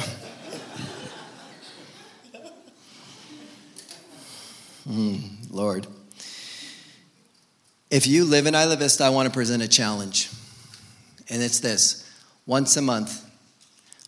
Mm, 4.88 5.50
Lord. 5.50 5.86
If 7.90 8.06
you 8.06 8.24
live 8.24 8.46
in 8.46 8.54
Isla 8.54 8.76
Vista, 8.76 9.04
I 9.04 9.10
want 9.10 9.26
to 9.26 9.32
present 9.32 9.62
a 9.62 9.68
challenge. 9.68 10.30
And 11.30 11.42
it's 11.42 11.60
this 11.60 12.08
once 12.46 12.76
a 12.76 12.82
month, 12.82 13.24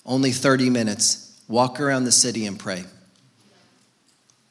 only 0.04 0.32
30 0.32 0.70
minutes, 0.70 1.40
walk 1.49 1.80
around 1.80 2.04
the 2.04 2.12
city 2.12 2.46
and 2.46 2.58
pray. 2.58 2.85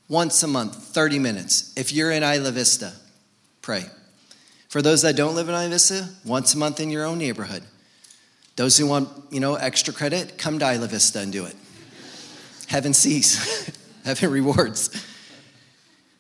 Once 0.08 0.44
a 0.44 0.48
month, 0.48 0.76
30 0.76 1.20
minutes. 1.20 1.74
If 1.76 1.92
you're 1.92 2.12
in 2.12 2.24
Isla 2.24 2.52
Vista, 2.52 2.94
pray. 3.62 3.86
For 4.70 4.82
those 4.82 5.02
that 5.02 5.16
don't 5.16 5.36
live 5.36 5.50
in 5.50 5.56
Isla 5.56 5.70
Vista, 5.70 6.10
once 6.26 6.54
a 6.54 6.58
month 6.58 6.80
in 6.80 6.90
your 6.90 7.06
own 7.06 7.18
neighborhood. 7.18 7.64
Those 8.56 8.78
who 8.78 8.88
want, 8.88 9.10
you 9.32 9.40
know, 9.40 9.56
extra 9.56 9.94
credit, 9.94 10.38
come 10.38 10.60
to 10.60 10.72
Isla 10.72 10.88
Vista 10.88 11.20
and 11.20 11.32
do 11.32 11.46
it. 11.46 11.56
Heaven 12.68 12.94
sees, 12.94 13.72
heaven 14.06 14.32
rewards. 14.32 14.90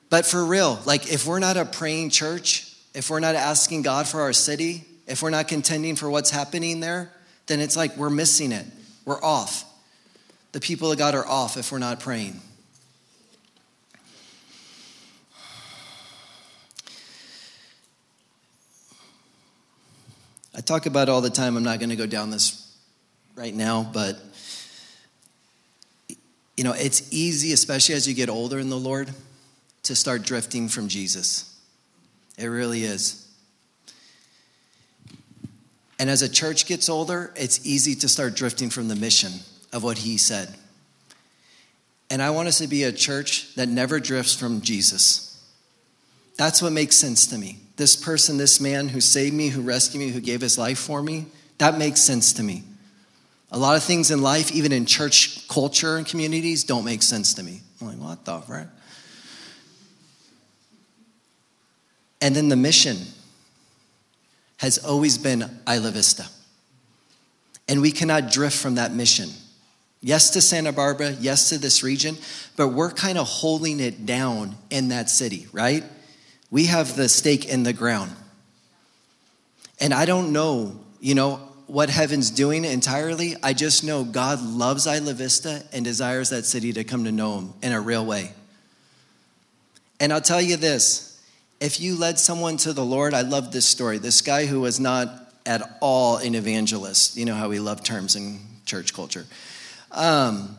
But 0.10 0.26
for 0.26 0.44
real, 0.46 0.80
like 0.86 1.12
if 1.12 1.26
we're 1.26 1.40
not 1.40 1.58
a 1.58 1.66
praying 1.66 2.10
church, 2.10 2.74
if 2.94 3.10
we're 3.10 3.20
not 3.20 3.36
asking 3.36 3.82
God 3.84 4.08
for 4.08 4.22
our 4.22 4.34
city, 4.34 4.86
if 5.08 5.22
we're 5.22 5.30
not 5.30 5.48
contending 5.48 5.96
for 5.96 6.10
what's 6.10 6.30
happening 6.30 6.80
there, 6.80 7.12
then 7.48 7.60
it's 7.60 7.76
like 7.76 7.96
we're 7.98 8.10
missing 8.10 8.52
it. 8.52 8.66
We're 9.06 9.22
off. 9.22 9.64
The 10.52 10.60
people 10.60 10.92
of 10.92 10.98
God 10.98 11.16
are 11.16 11.28
off 11.28 11.58
if 11.58 11.72
we're 11.72 11.80
not 11.80 12.00
praying. 12.00 12.40
I 20.56 20.62
talk 20.62 20.86
about 20.86 21.10
all 21.10 21.22
the 21.22 21.30
time. 21.30 21.58
I'm 21.58 21.64
not 21.64 21.80
going 21.80 21.90
to 21.90 21.96
go 21.96 22.06
down 22.06 22.30
this 22.30 22.74
right 23.36 23.54
now, 23.54 23.84
but 23.84 24.18
you 26.56 26.64
know, 26.64 26.72
it's 26.72 27.12
easy, 27.12 27.52
especially 27.52 27.96
as 27.96 28.08
you 28.08 28.14
get 28.14 28.30
older 28.30 28.60
in 28.60 28.70
the 28.70 28.78
Lord, 28.78 29.10
to 29.84 29.96
start 29.96 30.24
drifting 30.24 30.70
from 30.70 30.88
Jesus. 30.88 31.54
It 32.38 32.48
really 32.48 32.84
is. 32.84 33.22
And 36.00 36.10
as 36.10 36.22
a 36.22 36.30
church 36.30 36.66
gets 36.66 36.88
older, 36.90 37.34
it's 37.36 37.66
easy 37.66 37.96
to 37.96 38.08
start 38.08 38.36
drifting 38.36 38.70
from 38.70 38.88
the 38.88 38.96
mission 38.96 39.32
of 39.74 39.84
what 39.84 40.00
he 40.00 40.18
said. 40.18 40.56
And 42.10 42.22
I 42.22 42.30
want 42.30 42.48
us 42.48 42.60
to 42.60 42.68
be 42.68 42.84
a 42.84 42.92
church 42.92 43.54
that 43.56 43.68
never 43.68 44.00
drifts 44.00 44.34
from 44.34 44.62
Jesus. 44.62 45.44
That's 46.38 46.62
what 46.62 46.72
makes 46.72 46.96
sense 46.96 47.28
to 47.28 47.38
me. 47.38 47.60
This 47.78 47.96
person, 47.96 48.38
this 48.38 48.62
man 48.62 48.88
who 48.88 49.02
saved 49.02 49.36
me, 49.36 49.50
who 49.50 49.62
rescued 49.62 50.02
me, 50.02 50.10
who 50.10 50.22
gave 50.22 50.42
his 50.42 50.58
life 50.58 50.80
for 50.80 51.02
me, 51.02 51.26
that 51.58 51.78
makes 51.78 52.02
sense 52.02 52.34
to 52.34 52.44
me. 52.44 52.64
A 53.52 53.58
lot 53.58 53.76
of 53.76 53.84
things 53.84 54.12
in 54.12 54.22
life, 54.22 54.52
even 54.52 54.72
in 54.72 54.86
church 54.86 55.48
culture 55.48 55.98
and 55.98 56.06
communities, 56.06 56.64
don't 56.64 56.86
make 56.86 57.02
sense 57.02 57.34
to 57.36 57.44
me. 57.44 57.62
I'm 57.80 57.88
like, 57.88 57.98
what 57.98 58.26
the, 58.26 58.42
right? 58.48 58.68
And 62.22 62.36
then 62.36 62.50
the 62.50 62.56
mission 62.56 62.98
has 64.58 64.78
always 64.78 65.18
been 65.18 65.44
Isla 65.70 65.92
Vista. 65.92 66.26
And 67.68 67.82
we 67.82 67.92
cannot 67.92 68.32
drift 68.32 68.58
from 68.58 68.76
that 68.76 68.94
mission. 68.94 69.30
Yes 70.02 70.30
to 70.32 70.42
Santa 70.42 70.72
Barbara, 70.72 71.12
yes 71.20 71.50
to 71.50 71.58
this 71.58 71.84
region, 71.84 72.18
but 72.56 72.70
we're 72.70 72.92
kind 72.92 73.18
of 73.18 73.28
holding 73.28 73.80
it 73.80 74.06
down 74.06 74.56
in 74.70 74.90
that 74.90 75.10
city, 75.10 75.48
right? 75.52 75.84
We 76.52 76.66
have 76.66 76.96
the 76.96 77.10
stake 77.10 77.46
in 77.46 77.64
the 77.64 77.74
ground. 77.74 78.12
And 79.80 79.94
I 79.94 80.06
don't 80.06 80.32
know, 80.32 80.80
you 81.00 81.16
know, 81.16 81.42
what 81.68 81.90
heaven's 81.90 82.30
doing 82.30 82.64
entirely. 82.64 83.36
I 83.42 83.54
just 83.54 83.84
know 83.84 84.04
God 84.04 84.42
loves 84.42 84.86
Isla 84.86 85.14
Vista 85.14 85.64
and 85.74 85.84
desires 85.84 86.30
that 86.30 86.46
city 86.46 86.74
to 86.74 86.84
come 86.84 87.06
to 87.06 87.12
know 87.12 87.40
him 87.40 87.54
in 87.62 87.72
a 87.72 87.82
real 87.82 88.06
way. 88.06 88.32
And 90.00 90.14
I'll 90.14 90.22
tell 90.22 90.42
you 90.42 90.58
this 90.58 91.22
if 91.60 91.80
you 91.80 91.96
led 91.96 92.20
someone 92.20 92.58
to 92.58 92.74
the 92.74 92.86
Lord, 92.86 93.14
I 93.14 93.22
love 93.22 93.52
this 93.52 93.66
story. 93.66 93.98
This 93.98 94.22
guy 94.22 94.46
who 94.46 94.62
was 94.62 94.80
not 94.80 95.10
at 95.46 95.78
all 95.80 96.18
an 96.18 96.36
evangelist, 96.36 97.18
you 97.18 97.26
know 97.26 97.36
how 97.36 97.50
we 97.50 97.60
love 97.60 97.84
terms 97.84 98.16
in 98.16 98.40
church 98.66 98.94
culture. 98.94 99.26
Um, 99.92 100.58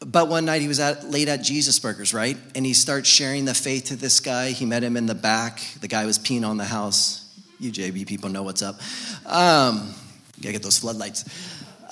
but 0.00 0.28
one 0.28 0.44
night 0.44 0.60
he 0.60 0.68
was 0.68 0.80
at, 0.80 1.10
late 1.10 1.28
at 1.28 1.42
Jesus 1.42 1.78
Burgers, 1.78 2.12
right? 2.12 2.36
And 2.54 2.66
he 2.66 2.74
starts 2.74 3.08
sharing 3.08 3.44
the 3.44 3.54
faith 3.54 3.86
to 3.86 3.96
this 3.96 4.20
guy. 4.20 4.50
He 4.50 4.66
met 4.66 4.82
him 4.82 4.96
in 4.96 5.06
the 5.06 5.14
back. 5.14 5.62
The 5.80 5.88
guy 5.88 6.04
was 6.06 6.18
peeing 6.18 6.46
on 6.46 6.56
the 6.56 6.64
house. 6.64 7.22
You 7.58 7.72
JB 7.72 8.06
people 8.06 8.28
know 8.28 8.42
what's 8.42 8.62
up. 8.62 8.76
Um, 9.24 9.94
gotta 10.40 10.52
get 10.52 10.62
those 10.62 10.78
floodlights. 10.78 11.24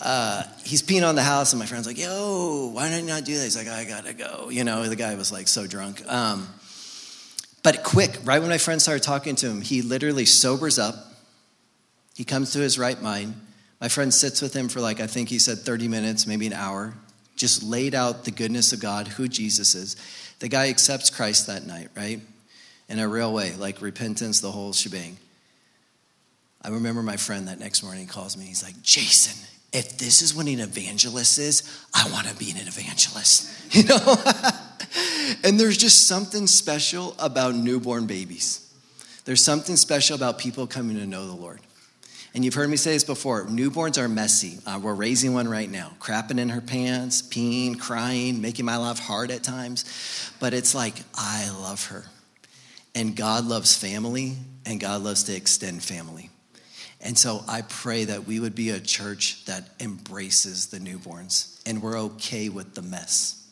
Uh, 0.00 0.42
he's 0.64 0.82
peeing 0.82 1.08
on 1.08 1.14
the 1.14 1.22
house, 1.22 1.52
and 1.52 1.60
my 1.60 1.66
friend's 1.66 1.86
like, 1.86 1.96
"Yo, 1.96 2.70
why 2.74 2.90
did 2.90 3.00
you 3.00 3.06
not 3.06 3.24
do 3.24 3.34
that?" 3.36 3.44
He's 3.44 3.56
like, 3.56 3.68
"I 3.68 3.84
gotta 3.84 4.12
go." 4.12 4.50
You 4.50 4.64
know, 4.64 4.86
the 4.86 4.96
guy 4.96 5.14
was 5.14 5.32
like 5.32 5.48
so 5.48 5.66
drunk. 5.66 6.02
Um, 6.06 6.46
but 7.64 7.82
quick, 7.82 8.18
right 8.24 8.40
when 8.40 8.50
my 8.50 8.58
friend 8.58 8.80
started 8.80 9.02
talking 9.02 9.36
to 9.36 9.48
him, 9.48 9.62
he 9.62 9.80
literally 9.80 10.26
sobers 10.26 10.78
up. 10.78 10.96
He 12.14 12.22
comes 12.22 12.52
to 12.52 12.58
his 12.58 12.78
right 12.78 13.00
mind. 13.00 13.34
My 13.80 13.88
friend 13.88 14.12
sits 14.12 14.42
with 14.42 14.54
him 14.54 14.68
for 14.68 14.80
like, 14.80 15.00
I 15.00 15.06
think 15.06 15.30
he 15.30 15.38
said 15.38 15.58
30 15.58 15.88
minutes, 15.88 16.26
maybe 16.26 16.46
an 16.46 16.52
hour, 16.52 16.94
just 17.36 17.62
laid 17.62 17.94
out 17.94 18.24
the 18.24 18.30
goodness 18.30 18.72
of 18.72 18.80
God, 18.80 19.08
who 19.08 19.28
Jesus 19.28 19.74
is. 19.74 19.96
The 20.38 20.48
guy 20.48 20.68
accepts 20.68 21.10
Christ 21.10 21.46
that 21.46 21.66
night, 21.66 21.88
right? 21.96 22.20
In 22.88 22.98
a 22.98 23.08
real 23.08 23.32
way, 23.32 23.54
like 23.54 23.80
repentance, 23.80 24.40
the 24.40 24.50
whole 24.50 24.72
shebang. 24.72 25.16
I 26.62 26.68
remember 26.68 27.02
my 27.02 27.16
friend 27.16 27.48
that 27.48 27.60
next 27.60 27.82
morning 27.82 28.06
calls 28.06 28.36
me. 28.36 28.46
He's 28.46 28.62
like, 28.62 28.80
Jason, 28.82 29.46
if 29.72 29.98
this 29.98 30.22
is 30.22 30.34
what 30.34 30.46
an 30.46 30.60
evangelist 30.60 31.38
is, 31.38 31.86
I 31.92 32.08
want 32.10 32.26
to 32.28 32.34
be 32.36 32.50
an 32.50 32.58
evangelist. 32.58 33.50
You 33.74 33.82
know? 33.84 33.98
and 35.42 35.58
there's 35.58 35.76
just 35.76 36.06
something 36.06 36.46
special 36.46 37.16
about 37.18 37.56
newborn 37.56 38.06
babies. 38.06 38.72
There's 39.24 39.42
something 39.42 39.74
special 39.74 40.14
about 40.14 40.38
people 40.38 40.68
coming 40.68 40.96
to 40.98 41.06
know 41.06 41.26
the 41.26 41.34
Lord. 41.34 41.60
And 42.34 42.44
you've 42.44 42.54
heard 42.54 42.68
me 42.68 42.76
say 42.76 42.92
this 42.94 43.04
before 43.04 43.46
newborns 43.46 43.96
are 43.96 44.08
messy. 44.08 44.58
Uh, 44.66 44.80
we're 44.82 44.94
raising 44.94 45.34
one 45.34 45.48
right 45.48 45.70
now, 45.70 45.92
crapping 46.00 46.38
in 46.38 46.48
her 46.48 46.60
pants, 46.60 47.22
peeing, 47.22 47.78
crying, 47.78 48.40
making 48.40 48.64
my 48.64 48.76
life 48.76 48.98
hard 48.98 49.30
at 49.30 49.44
times. 49.44 50.32
But 50.40 50.52
it's 50.52 50.74
like, 50.74 50.94
I 51.14 51.48
love 51.50 51.86
her. 51.86 52.04
And 52.96 53.14
God 53.14 53.44
loves 53.44 53.76
family, 53.76 54.36
and 54.66 54.80
God 54.80 55.02
loves 55.02 55.24
to 55.24 55.36
extend 55.36 55.82
family. 55.82 56.30
And 57.04 57.18
so 57.18 57.44
I 57.46 57.60
pray 57.62 58.04
that 58.04 58.26
we 58.26 58.40
would 58.40 58.54
be 58.54 58.70
a 58.70 58.80
church 58.80 59.44
that 59.44 59.68
embraces 59.78 60.68
the 60.68 60.78
newborns 60.78 61.60
and 61.66 61.82
we're 61.82 61.98
okay 61.98 62.48
with 62.48 62.74
the 62.74 62.82
mess. 62.82 63.46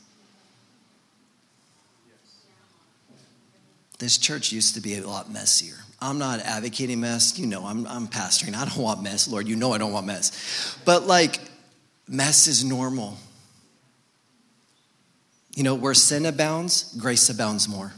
This 3.98 4.16
church 4.16 4.52
used 4.52 4.74
to 4.74 4.80
be 4.80 4.96
a 4.96 5.06
lot 5.06 5.30
messier. 5.30 5.81
I'm 6.02 6.18
not 6.18 6.40
advocating 6.40 7.00
mess. 7.00 7.38
You 7.38 7.46
know, 7.46 7.64
I'm, 7.64 7.86
I'm 7.86 8.08
pastoring. 8.08 8.56
I 8.56 8.64
don't 8.64 8.82
want 8.82 9.02
mess, 9.02 9.28
Lord. 9.28 9.46
You 9.46 9.54
know 9.54 9.72
I 9.72 9.78
don't 9.78 9.92
want 9.92 10.06
mess. 10.06 10.76
But 10.84 11.06
like, 11.06 11.38
mess 12.08 12.48
is 12.48 12.64
normal. 12.64 13.16
You 15.54 15.62
know, 15.62 15.76
where 15.76 15.94
sin 15.94 16.26
abounds, 16.26 16.94
grace 16.96 17.30
abounds 17.30 17.68
more. 17.68 17.92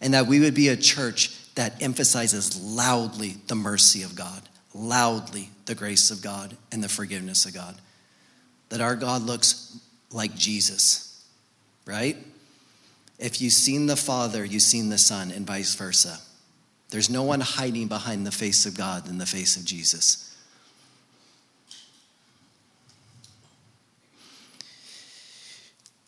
And 0.00 0.14
that 0.14 0.26
we 0.26 0.40
would 0.40 0.54
be 0.54 0.68
a 0.68 0.76
church 0.76 1.34
that 1.54 1.82
emphasizes 1.82 2.58
loudly 2.62 3.36
the 3.48 3.54
mercy 3.54 4.04
of 4.04 4.14
God, 4.14 4.42
loudly 4.74 5.50
the 5.66 5.74
grace 5.74 6.10
of 6.10 6.22
God 6.22 6.56
and 6.72 6.82
the 6.82 6.88
forgiveness 6.88 7.44
of 7.44 7.52
God. 7.52 7.76
That 8.70 8.80
our 8.80 8.96
God 8.96 9.22
looks 9.22 9.78
like 10.12 10.34
Jesus, 10.34 11.26
right? 11.84 12.16
If 13.18 13.42
you've 13.42 13.52
seen 13.52 13.86
the 13.86 13.96
Father, 13.96 14.44
you've 14.44 14.62
seen 14.62 14.88
the 14.88 14.98
Son, 14.98 15.30
and 15.30 15.46
vice 15.46 15.74
versa. 15.74 16.20
There's 16.90 17.10
no 17.10 17.22
one 17.22 17.40
hiding 17.40 17.88
behind 17.88 18.26
the 18.26 18.32
face 18.32 18.64
of 18.64 18.76
God 18.76 19.04
than 19.04 19.18
the 19.18 19.26
face 19.26 19.56
of 19.56 19.64
Jesus. 19.64 20.24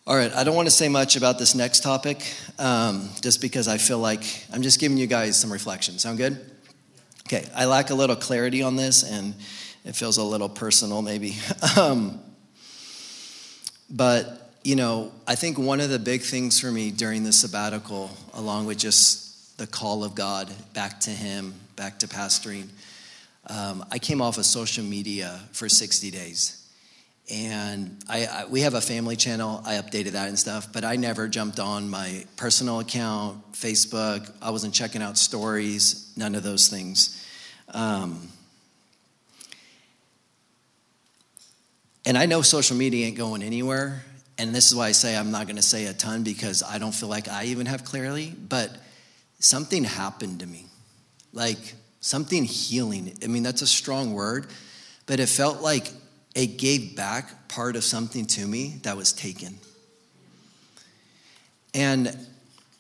All 0.06 0.16
right, 0.16 0.34
I 0.34 0.42
don't 0.42 0.56
want 0.56 0.66
to 0.66 0.72
say 0.72 0.88
much 0.88 1.14
about 1.14 1.38
this 1.38 1.54
next 1.54 1.84
topic 1.84 2.26
um, 2.58 3.10
just 3.20 3.40
because 3.40 3.68
I 3.68 3.78
feel 3.78 3.98
like 3.98 4.24
I'm 4.52 4.62
just 4.62 4.80
giving 4.80 4.96
you 4.96 5.06
guys 5.06 5.38
some 5.38 5.52
reflection. 5.52 5.98
Sound 5.98 6.18
good? 6.18 6.40
Okay, 7.28 7.46
I 7.54 7.66
lack 7.66 7.90
a 7.90 7.94
little 7.94 8.16
clarity 8.16 8.62
on 8.62 8.74
this 8.74 9.04
and 9.08 9.34
it 9.84 9.94
feels 9.94 10.16
a 10.16 10.24
little 10.24 10.48
personal 10.48 11.02
maybe. 11.02 11.36
um, 11.78 12.18
but, 13.88 14.50
you 14.64 14.74
know, 14.74 15.12
I 15.28 15.36
think 15.36 15.58
one 15.58 15.80
of 15.80 15.90
the 15.90 15.98
big 15.98 16.22
things 16.22 16.58
for 16.58 16.72
me 16.72 16.90
during 16.90 17.22
the 17.22 17.32
sabbatical, 17.32 18.10
along 18.34 18.66
with 18.66 18.78
just 18.78 19.29
the 19.60 19.66
call 19.66 20.02
of 20.04 20.14
God 20.14 20.50
back 20.72 21.00
to 21.00 21.10
Him, 21.10 21.52
back 21.76 21.98
to 21.98 22.08
pastoring, 22.08 22.66
um, 23.46 23.84
I 23.90 23.98
came 23.98 24.22
off 24.22 24.38
of 24.38 24.46
social 24.46 24.82
media 24.82 25.38
for 25.52 25.68
60 25.68 26.10
days. 26.10 26.56
And 27.30 28.02
I, 28.08 28.24
I, 28.24 28.44
we 28.46 28.62
have 28.62 28.72
a 28.72 28.80
family 28.80 29.16
channel. 29.16 29.62
I 29.66 29.74
updated 29.74 30.12
that 30.12 30.28
and 30.28 30.38
stuff 30.38 30.72
but 30.72 30.82
i 30.82 30.96
never 30.96 31.28
jumped 31.28 31.60
on 31.60 31.90
my 31.90 32.24
personal 32.36 32.80
account 32.80 33.52
facebook. 33.52 34.32
I 34.40 34.50
wasn't 34.50 34.72
checking 34.72 35.02
out 35.02 35.18
stories 35.18 36.10
none 36.16 36.34
of 36.34 36.42
those 36.42 36.68
things. 36.68 37.22
Um, 37.68 38.28
and 42.06 42.16
i 42.16 42.24
know 42.24 42.40
social 42.40 42.78
media 42.78 43.06
ain't 43.06 43.18
going 43.18 43.42
anywhere. 43.42 44.02
And 44.38 44.54
this 44.54 44.68
is 44.68 44.74
why 44.74 44.86
i 44.86 44.92
say 44.92 45.16
i'm 45.18 45.30
not 45.30 45.46
going 45.46 45.56
to 45.56 45.62
say 45.62 45.84
a 45.84 45.92
ton 45.92 46.22
because 46.22 46.62
i 46.62 46.78
don't 46.78 46.94
feel 46.94 47.10
like 47.10 47.28
i 47.28 47.44
even 47.44 47.66
have 47.66 47.84
clarity 47.84 48.34
but 48.48 48.70
something 49.40 49.84
happened 49.84 50.40
to 50.40 50.46
me 50.46 50.66
like 51.32 51.74
something 52.00 52.44
healing 52.44 53.12
i 53.24 53.26
mean 53.26 53.42
that's 53.42 53.62
a 53.62 53.66
strong 53.66 54.12
word 54.12 54.46
but 55.06 55.18
it 55.18 55.28
felt 55.28 55.60
like 55.60 55.90
it 56.34 56.58
gave 56.58 56.96
back 56.96 57.48
part 57.48 57.76
of 57.76 57.84
something 57.84 58.26
to 58.26 58.46
me 58.46 58.78
that 58.82 58.96
was 58.96 59.12
taken. 59.12 59.58
And, 61.74 62.16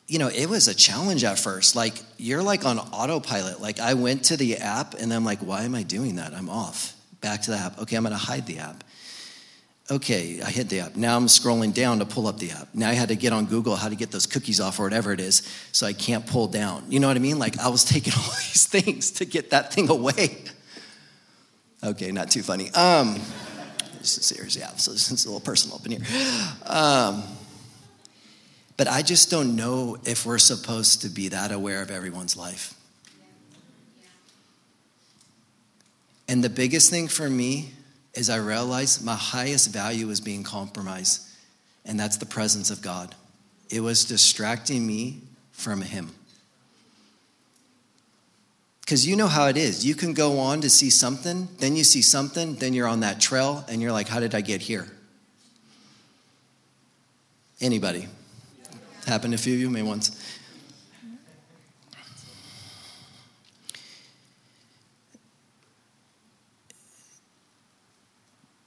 you 0.06 0.18
know, 0.18 0.28
it 0.28 0.48
was 0.48 0.68
a 0.68 0.74
challenge 0.74 1.24
at 1.24 1.38
first. 1.38 1.74
Like, 1.74 1.94
you're 2.16 2.42
like 2.42 2.64
on 2.64 2.78
autopilot. 2.78 3.60
Like, 3.60 3.80
I 3.80 3.94
went 3.94 4.24
to 4.26 4.36
the 4.36 4.58
app 4.58 4.94
and 4.94 5.12
I'm 5.12 5.24
like, 5.24 5.40
why 5.40 5.62
am 5.62 5.74
I 5.74 5.82
doing 5.82 6.16
that? 6.16 6.34
I'm 6.34 6.48
off. 6.48 6.94
Back 7.20 7.42
to 7.42 7.50
the 7.50 7.56
app. 7.56 7.78
Okay, 7.80 7.96
I'm 7.96 8.02
going 8.02 8.12
to 8.12 8.18
hide 8.18 8.46
the 8.46 8.58
app. 8.58 8.84
Okay, 9.90 10.40
I 10.40 10.50
hit 10.50 10.68
the 10.68 10.80
app. 10.80 10.94
Now 10.94 11.16
I'm 11.16 11.26
scrolling 11.26 11.74
down 11.74 11.98
to 11.98 12.04
pull 12.04 12.28
up 12.28 12.38
the 12.38 12.52
app. 12.52 12.68
Now 12.74 12.88
I 12.88 12.92
had 12.92 13.08
to 13.08 13.16
get 13.16 13.32
on 13.32 13.46
Google 13.46 13.74
how 13.74 13.88
to 13.88 13.96
get 13.96 14.12
those 14.12 14.24
cookies 14.24 14.60
off 14.60 14.78
or 14.78 14.84
whatever 14.84 15.12
it 15.12 15.18
is 15.18 15.42
so 15.72 15.84
I 15.84 15.92
can't 15.92 16.24
pull 16.24 16.46
down. 16.46 16.84
You 16.88 17.00
know 17.00 17.08
what 17.08 17.16
I 17.16 17.20
mean? 17.20 17.40
Like, 17.40 17.58
I 17.58 17.68
was 17.68 17.84
taking 17.92 18.12
all 18.12 18.30
these 18.30 18.66
things 18.66 19.10
to 19.12 19.24
get 19.24 19.50
that 19.50 19.72
thing 19.72 19.90
away. 19.90 20.44
Okay, 21.82 22.12
not 22.12 22.30
too 22.30 22.42
funny. 22.42 22.70
Um, 22.70 23.18
this 23.98 24.16
is 24.16 24.26
serious, 24.26 24.56
yeah. 24.56 24.68
So 24.76 24.92
it's 24.92 25.10
a 25.10 25.28
little 25.28 25.40
personal 25.40 25.76
up 25.76 25.86
in 25.86 25.92
here. 25.92 26.06
Um, 26.66 27.24
but 28.76 28.86
I 28.86 29.02
just 29.02 29.28
don't 29.28 29.56
know 29.56 29.96
if 30.04 30.24
we're 30.24 30.38
supposed 30.38 31.02
to 31.02 31.08
be 31.08 31.28
that 31.28 31.50
aware 31.50 31.82
of 31.82 31.90
everyone's 31.90 32.36
life. 32.36 32.74
And 36.28 36.44
the 36.44 36.48
biggest 36.48 36.90
thing 36.90 37.08
for 37.08 37.28
me 37.28 37.72
is 38.20 38.30
I 38.30 38.36
realized 38.36 39.04
my 39.04 39.16
highest 39.16 39.72
value 39.72 40.10
is 40.10 40.20
being 40.20 40.44
compromised, 40.44 41.26
and 41.86 41.98
that's 41.98 42.18
the 42.18 42.26
presence 42.26 42.70
of 42.70 42.82
God. 42.82 43.14
It 43.70 43.80
was 43.80 44.04
distracting 44.04 44.86
me 44.86 45.22
from 45.52 45.80
Him. 45.80 46.10
Because 48.82 49.06
you 49.06 49.16
know 49.16 49.28
how 49.28 49.46
it 49.46 49.56
is. 49.56 49.86
You 49.86 49.94
can 49.94 50.12
go 50.12 50.38
on 50.38 50.60
to 50.60 50.68
see 50.68 50.90
something, 50.90 51.48
then 51.58 51.76
you 51.76 51.84
see 51.84 52.02
something, 52.02 52.56
then 52.56 52.74
you're 52.74 52.88
on 52.88 53.00
that 53.00 53.20
trail, 53.20 53.64
and 53.68 53.80
you're 53.80 53.92
like, 53.92 54.08
how 54.08 54.20
did 54.20 54.34
I 54.34 54.42
get 54.42 54.60
here? 54.60 54.86
Anybody? 57.60 58.06
Happened 59.06 59.32
to 59.32 59.36
a 59.36 59.38
few 59.38 59.54
of 59.54 59.60
you, 59.60 59.70
maybe 59.70 59.86
once. 59.86 60.39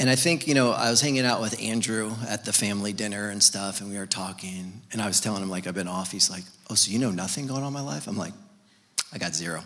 And 0.03 0.09
I 0.09 0.17
think, 0.17 0.49
you 0.49 0.53
know, 0.53 0.71
I 0.71 0.89
was 0.89 0.99
hanging 0.99 1.23
out 1.23 1.39
with 1.39 1.57
Andrew 1.61 2.11
at 2.27 2.43
the 2.43 2.51
family 2.51 2.91
dinner 2.91 3.29
and 3.29 3.41
stuff, 3.41 3.79
and 3.79 3.89
we 3.89 3.97
were 3.97 4.05
talking, 4.05 4.81
and 4.91 5.01
I 5.01 5.07
was 5.07 5.21
telling 5.21 5.41
him, 5.41 5.49
like, 5.49 5.65
I've 5.65 5.75
been 5.75 5.87
off. 5.87 6.11
He's 6.11 6.29
like, 6.29 6.43
Oh, 6.69 6.75
so 6.75 6.91
you 6.91 6.99
know 6.99 7.09
nothing 7.09 7.47
going 7.47 7.61
on 7.61 7.67
in 7.67 7.73
my 7.73 7.79
life? 7.79 8.07
I'm 8.07 8.17
like, 8.17 8.33
I 9.13 9.17
got 9.17 9.33
zero. 9.33 9.63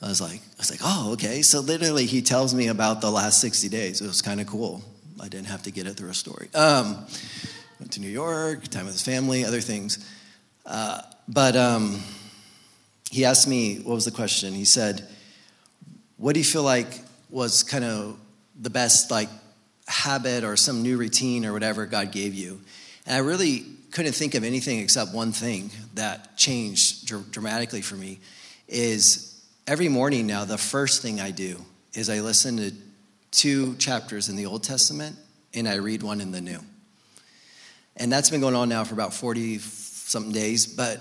I 0.00 0.08
was 0.08 0.18
like, 0.18 0.40
I 0.40 0.56
was 0.56 0.70
like, 0.70 0.80
oh, 0.82 1.12
okay. 1.12 1.42
So 1.42 1.60
literally, 1.60 2.06
he 2.06 2.22
tells 2.22 2.54
me 2.54 2.68
about 2.68 3.02
the 3.02 3.10
last 3.10 3.38
60 3.42 3.68
days. 3.68 4.00
It 4.00 4.06
was 4.06 4.22
kind 4.22 4.40
of 4.40 4.46
cool. 4.46 4.82
I 5.20 5.28
didn't 5.28 5.48
have 5.48 5.62
to 5.64 5.70
get 5.70 5.86
it 5.86 5.94
through 5.94 6.08
a 6.08 6.14
story. 6.14 6.48
Um, 6.54 7.04
went 7.80 7.92
to 7.92 8.00
New 8.00 8.08
York, 8.08 8.66
time 8.68 8.86
with 8.86 8.94
his 8.94 9.02
family, 9.02 9.44
other 9.44 9.60
things. 9.60 10.08
Uh, 10.64 11.02
but 11.28 11.54
um, 11.54 12.00
he 13.10 13.26
asked 13.26 13.46
me, 13.46 13.76
what 13.80 13.92
was 13.94 14.06
the 14.06 14.10
question? 14.10 14.54
He 14.54 14.64
said, 14.64 15.06
what 16.16 16.32
do 16.32 16.40
you 16.40 16.46
feel 16.46 16.62
like 16.62 17.02
was 17.28 17.62
kind 17.62 17.84
of 17.84 18.18
the 18.58 18.70
best 18.70 19.10
like 19.10 19.28
habit 19.90 20.44
or 20.44 20.56
some 20.56 20.82
new 20.82 20.96
routine 20.96 21.44
or 21.44 21.52
whatever 21.52 21.86
God 21.86 22.12
gave 22.12 22.34
you? 22.34 22.60
And 23.06 23.16
I 23.16 23.18
really 23.18 23.64
couldn't 23.90 24.12
think 24.12 24.34
of 24.34 24.44
anything 24.44 24.78
except 24.78 25.12
one 25.12 25.32
thing 25.32 25.70
that 25.94 26.36
changed 26.36 27.06
dr- 27.06 27.30
dramatically 27.30 27.82
for 27.82 27.96
me 27.96 28.20
is 28.68 29.44
every 29.66 29.88
morning 29.88 30.26
now, 30.26 30.44
the 30.44 30.58
first 30.58 31.02
thing 31.02 31.20
I 31.20 31.30
do 31.30 31.60
is 31.94 32.08
I 32.08 32.20
listen 32.20 32.56
to 32.58 32.72
two 33.30 33.74
chapters 33.76 34.28
in 34.28 34.36
the 34.36 34.46
Old 34.46 34.62
Testament 34.62 35.16
and 35.54 35.68
I 35.68 35.76
read 35.76 36.02
one 36.02 36.20
in 36.20 36.30
the 36.30 36.40
New. 36.40 36.60
And 37.96 38.10
that's 38.10 38.30
been 38.30 38.40
going 38.40 38.54
on 38.54 38.68
now 38.68 38.84
for 38.84 38.94
about 38.94 39.12
40 39.12 39.58
something 39.58 40.32
days, 40.32 40.66
but 40.66 41.00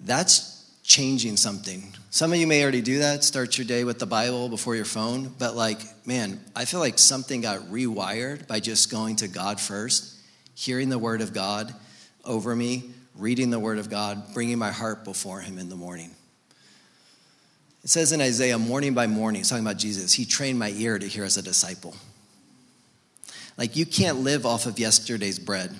that's 0.00 0.55
changing 0.86 1.36
something. 1.36 1.92
Some 2.10 2.32
of 2.32 2.38
you 2.38 2.46
may 2.46 2.62
already 2.62 2.80
do 2.80 3.00
that, 3.00 3.24
start 3.24 3.58
your 3.58 3.66
day 3.66 3.82
with 3.82 3.98
the 3.98 4.06
Bible 4.06 4.48
before 4.48 4.76
your 4.76 4.84
phone, 4.84 5.34
but 5.36 5.56
like, 5.56 5.80
man, 6.06 6.40
I 6.54 6.64
feel 6.64 6.78
like 6.78 6.98
something 6.98 7.40
got 7.40 7.58
rewired 7.62 8.46
by 8.46 8.60
just 8.60 8.90
going 8.90 9.16
to 9.16 9.28
God 9.28 9.60
first, 9.60 10.14
hearing 10.54 10.88
the 10.88 10.98
Word 10.98 11.20
of 11.20 11.34
God 11.34 11.74
over 12.24 12.54
me, 12.54 12.84
reading 13.16 13.50
the 13.50 13.58
Word 13.58 13.78
of 13.78 13.90
God, 13.90 14.32
bringing 14.32 14.58
my 14.58 14.70
heart 14.70 15.04
before 15.04 15.40
Him 15.40 15.58
in 15.58 15.68
the 15.68 15.76
morning. 15.76 16.12
It 17.82 17.90
says 17.90 18.12
in 18.12 18.20
Isaiah, 18.20 18.58
morning 18.58 18.94
by 18.94 19.08
morning, 19.08 19.40
it's 19.40 19.50
talking 19.50 19.66
about 19.66 19.78
Jesus, 19.78 20.12
he 20.12 20.24
trained 20.24 20.58
my 20.58 20.70
ear 20.70 20.98
to 20.98 21.06
hear 21.06 21.24
as 21.24 21.36
a 21.36 21.42
disciple. 21.42 21.96
Like 23.58 23.74
you 23.74 23.86
can't 23.86 24.18
live 24.18 24.46
off 24.46 24.66
of 24.66 24.78
yesterday's 24.78 25.38
bread. 25.40 25.74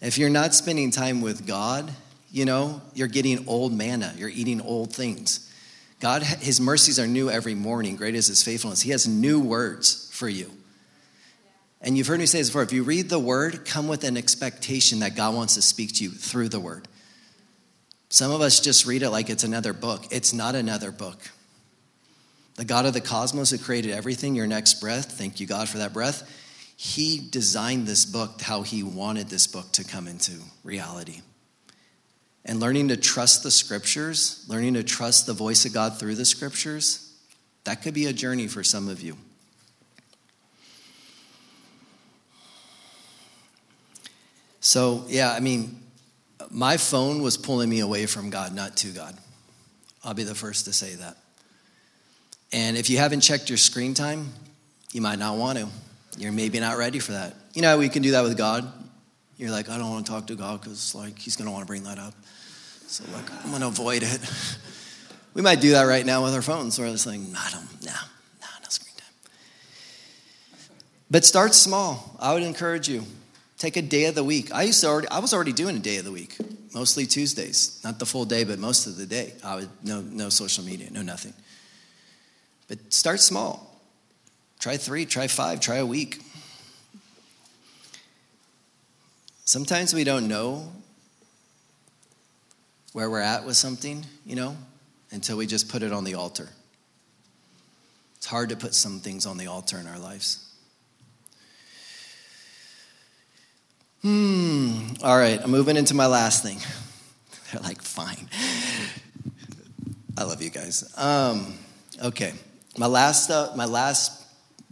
If 0.00 0.18
you're 0.18 0.30
not 0.30 0.54
spending 0.54 0.90
time 0.90 1.20
with 1.20 1.46
God, 1.46 1.92
you 2.30 2.44
know, 2.44 2.80
you're 2.94 3.08
getting 3.08 3.48
old 3.48 3.72
manna, 3.72 4.12
you're 4.16 4.28
eating 4.28 4.60
old 4.60 4.92
things. 4.94 5.46
God, 6.00 6.22
his 6.22 6.60
mercies 6.60 6.98
are 6.98 7.06
new 7.06 7.28
every 7.28 7.54
morning. 7.54 7.96
Great 7.96 8.14
is 8.14 8.26
his 8.26 8.42
faithfulness. 8.42 8.80
He 8.80 8.90
has 8.90 9.06
new 9.06 9.38
words 9.38 10.08
for 10.12 10.28
you. 10.28 10.50
And 11.82 11.96
you've 11.96 12.06
heard 12.06 12.20
me 12.20 12.26
say 12.26 12.38
this 12.38 12.48
before 12.48 12.62
if 12.62 12.72
you 12.72 12.82
read 12.82 13.08
the 13.08 13.18
word, 13.18 13.64
come 13.64 13.86
with 13.86 14.04
an 14.04 14.16
expectation 14.16 15.00
that 15.00 15.14
God 15.14 15.34
wants 15.34 15.54
to 15.54 15.62
speak 15.62 15.94
to 15.94 16.04
you 16.04 16.10
through 16.10 16.48
the 16.48 16.60
word. 16.60 16.88
Some 18.08 18.32
of 18.32 18.40
us 18.40 18.60
just 18.60 18.86
read 18.86 19.02
it 19.02 19.10
like 19.10 19.30
it's 19.30 19.44
another 19.44 19.72
book. 19.72 20.06
It's 20.10 20.32
not 20.32 20.54
another 20.54 20.90
book. 20.90 21.18
The 22.56 22.64
God 22.64 22.84
of 22.84 22.92
the 22.92 23.00
cosmos 23.00 23.50
who 23.50 23.58
created 23.58 23.92
everything, 23.92 24.34
your 24.34 24.46
next 24.46 24.80
breath, 24.80 25.12
thank 25.12 25.38
you, 25.40 25.46
God, 25.46 25.68
for 25.68 25.78
that 25.78 25.92
breath, 25.92 26.28
He 26.76 27.28
designed 27.30 27.86
this 27.86 28.04
book 28.04 28.40
how 28.40 28.62
He 28.62 28.82
wanted 28.82 29.28
this 29.28 29.46
book 29.46 29.70
to 29.72 29.84
come 29.84 30.08
into 30.08 30.32
reality. 30.64 31.20
And 32.44 32.58
learning 32.58 32.88
to 32.88 32.96
trust 32.96 33.42
the 33.42 33.50
scriptures, 33.50 34.44
learning 34.48 34.74
to 34.74 34.82
trust 34.82 35.26
the 35.26 35.34
voice 35.34 35.66
of 35.66 35.74
God 35.74 35.98
through 35.98 36.14
the 36.14 36.24
scriptures, 36.24 37.14
that 37.64 37.82
could 37.82 37.94
be 37.94 38.06
a 38.06 38.12
journey 38.12 38.46
for 38.46 38.64
some 38.64 38.88
of 38.88 39.02
you. 39.02 39.16
So, 44.60 45.04
yeah, 45.08 45.32
I 45.32 45.40
mean, 45.40 45.80
my 46.50 46.76
phone 46.76 47.22
was 47.22 47.36
pulling 47.36 47.68
me 47.68 47.80
away 47.80 48.06
from 48.06 48.30
God, 48.30 48.54
not 48.54 48.76
to 48.78 48.88
God. 48.88 49.16
I'll 50.04 50.14
be 50.14 50.24
the 50.24 50.34
first 50.34 50.64
to 50.64 50.72
say 50.72 50.94
that. 50.94 51.16
And 52.52 52.76
if 52.76 52.90
you 52.90 52.98
haven't 52.98 53.20
checked 53.20 53.48
your 53.48 53.58
screen 53.58 53.94
time, 53.94 54.32
you 54.92 55.00
might 55.00 55.18
not 55.18 55.36
want 55.36 55.58
to. 55.58 55.68
You're 56.18 56.32
maybe 56.32 56.58
not 56.58 56.76
ready 56.76 56.98
for 56.98 57.12
that. 57.12 57.34
You 57.54 57.62
know, 57.62 57.78
we 57.78 57.88
can 57.88 58.02
do 58.02 58.12
that 58.12 58.22
with 58.22 58.36
God. 58.36 58.70
You're 59.40 59.50
like, 59.50 59.70
I 59.70 59.78
don't 59.78 59.88
want 59.88 60.04
to 60.04 60.12
talk 60.12 60.26
to 60.26 60.34
God 60.34 60.60
because 60.60 60.94
like 60.94 61.18
he's 61.18 61.34
going 61.34 61.46
to 61.46 61.50
want 61.50 61.62
to 61.62 61.66
bring 61.66 61.84
that 61.84 61.98
up. 61.98 62.12
So 62.86 63.04
like, 63.10 63.24
I'm 63.42 63.48
going 63.48 63.62
to 63.62 63.68
avoid 63.68 64.02
it. 64.02 64.20
we 65.34 65.40
might 65.40 65.62
do 65.62 65.70
that 65.70 65.84
right 65.84 66.04
now 66.04 66.22
with 66.22 66.34
our 66.34 66.42
phones. 66.42 66.78
We're 66.78 66.90
just 66.90 67.06
like, 67.06 67.20
no, 67.20 67.38
no, 67.50 67.60
no, 67.86 67.92
no 68.42 68.68
screen 68.68 68.94
time. 68.98 69.14
But 71.10 71.24
start 71.24 71.54
small. 71.54 72.14
I 72.20 72.34
would 72.34 72.42
encourage 72.42 72.86
you. 72.86 73.04
Take 73.56 73.78
a 73.78 73.82
day 73.82 74.04
of 74.04 74.14
the 74.14 74.22
week. 74.22 74.52
I 74.52 74.64
used 74.64 74.82
to 74.82 74.88
already, 74.88 75.08
I 75.08 75.20
was 75.20 75.32
already 75.32 75.54
doing 75.54 75.74
a 75.74 75.80
day 75.80 75.96
of 75.96 76.04
the 76.04 76.12
week, 76.12 76.36
mostly 76.74 77.06
Tuesdays. 77.06 77.80
Not 77.82 77.98
the 77.98 78.04
full 78.04 78.26
day, 78.26 78.44
but 78.44 78.58
most 78.58 78.86
of 78.86 78.98
the 78.98 79.06
day. 79.06 79.32
I 79.42 79.56
would 79.56 79.70
no 79.82 80.02
no 80.02 80.28
social 80.28 80.64
media, 80.64 80.90
no 80.90 81.00
nothing. 81.00 81.32
But 82.68 82.92
start 82.92 83.20
small. 83.20 83.80
Try 84.58 84.76
three, 84.76 85.06
try 85.06 85.28
five, 85.28 85.60
try 85.60 85.76
a 85.76 85.86
week. 85.86 86.20
Sometimes 89.50 89.92
we 89.92 90.04
don't 90.04 90.28
know 90.28 90.70
where 92.92 93.10
we're 93.10 93.18
at 93.18 93.44
with 93.44 93.56
something, 93.56 94.06
you 94.24 94.36
know, 94.36 94.56
until 95.10 95.36
we 95.36 95.44
just 95.44 95.68
put 95.68 95.82
it 95.82 95.92
on 95.92 96.04
the 96.04 96.14
altar. 96.14 96.48
It's 98.14 98.26
hard 98.26 98.50
to 98.50 98.56
put 98.56 98.76
some 98.76 99.00
things 99.00 99.26
on 99.26 99.38
the 99.38 99.48
altar 99.48 99.78
in 99.78 99.88
our 99.88 99.98
lives. 99.98 100.54
Hmm. 104.02 104.82
All 105.02 105.18
right, 105.18 105.40
I'm 105.42 105.50
moving 105.50 105.76
into 105.76 105.94
my 105.94 106.06
last 106.06 106.44
thing. 106.44 106.58
They're 107.52 107.60
like, 107.62 107.82
fine. 107.82 108.28
I 110.16 110.22
love 110.22 110.40
you 110.40 110.50
guys. 110.50 110.96
Um, 110.96 111.54
okay, 112.04 112.34
my 112.78 112.86
last, 112.86 113.28
uh, 113.32 113.50
my 113.56 113.64
last, 113.64 114.24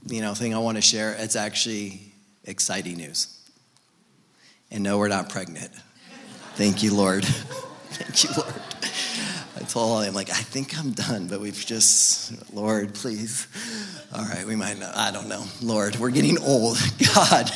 you 0.07 0.21
know, 0.21 0.35
thing 0.35 0.55
I 0.55 0.59
want 0.59 0.77
to 0.77 0.83
share. 0.83 1.17
It's 1.19 1.35
actually 1.35 2.12
exciting 2.45 2.99
news. 2.99 3.38
And 4.70 4.85
no, 4.85 4.98
we're 4.98 5.09
not 5.09 5.28
pregnant. 5.28 5.70
Thank 6.54 6.83
you, 6.83 6.94
Lord. 6.94 7.24
Thank 7.90 8.24
you, 8.24 8.31
Lord. 8.37 8.54
I 9.57 9.64
told 9.64 10.04
him, 10.04 10.14
like, 10.14 10.31
I 10.31 10.35
think 10.35 10.78
I'm 10.78 10.92
done, 10.92 11.26
but 11.26 11.40
we've 11.40 11.64
just, 11.64 12.52
Lord, 12.54 12.94
please. 12.94 13.48
All 14.14 14.24
right, 14.24 14.46
we 14.46 14.57
might 14.57 14.78
not, 14.78 14.96
I 14.96 15.11
don't 15.11 15.28
know. 15.28 15.44
Lord, 15.62 15.96
we're 15.96 16.11
getting 16.11 16.38
old. 16.38 16.78
God. 17.14 17.50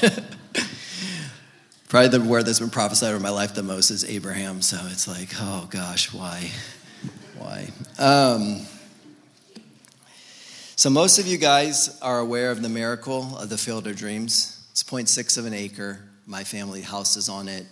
Probably 1.88 2.08
the 2.08 2.22
word 2.22 2.46
that's 2.46 2.58
been 2.58 2.70
prophesied 2.70 3.10
over 3.10 3.20
my 3.20 3.30
life 3.30 3.54
the 3.54 3.62
most 3.62 3.90
is 3.90 4.04
Abraham. 4.04 4.62
So 4.62 4.78
it's 4.86 5.06
like, 5.06 5.28
oh 5.38 5.68
gosh, 5.70 6.12
why? 6.12 6.50
Why? 7.36 7.68
Um, 7.98 8.62
so 10.74 10.88
most 10.88 11.18
of 11.18 11.26
you 11.26 11.36
guys 11.36 11.98
are 12.00 12.18
aware 12.18 12.50
of 12.50 12.62
the 12.62 12.68
miracle 12.70 13.36
of 13.36 13.50
the 13.50 13.58
Field 13.58 13.86
of 13.86 13.96
Dreams. 13.96 14.66
It's 14.70 14.82
0.6 14.82 15.36
of 15.36 15.44
an 15.44 15.52
acre. 15.52 16.00
My 16.26 16.44
family 16.44 16.82
house 16.82 17.16
is 17.16 17.28
on 17.28 17.48
it 17.48 17.66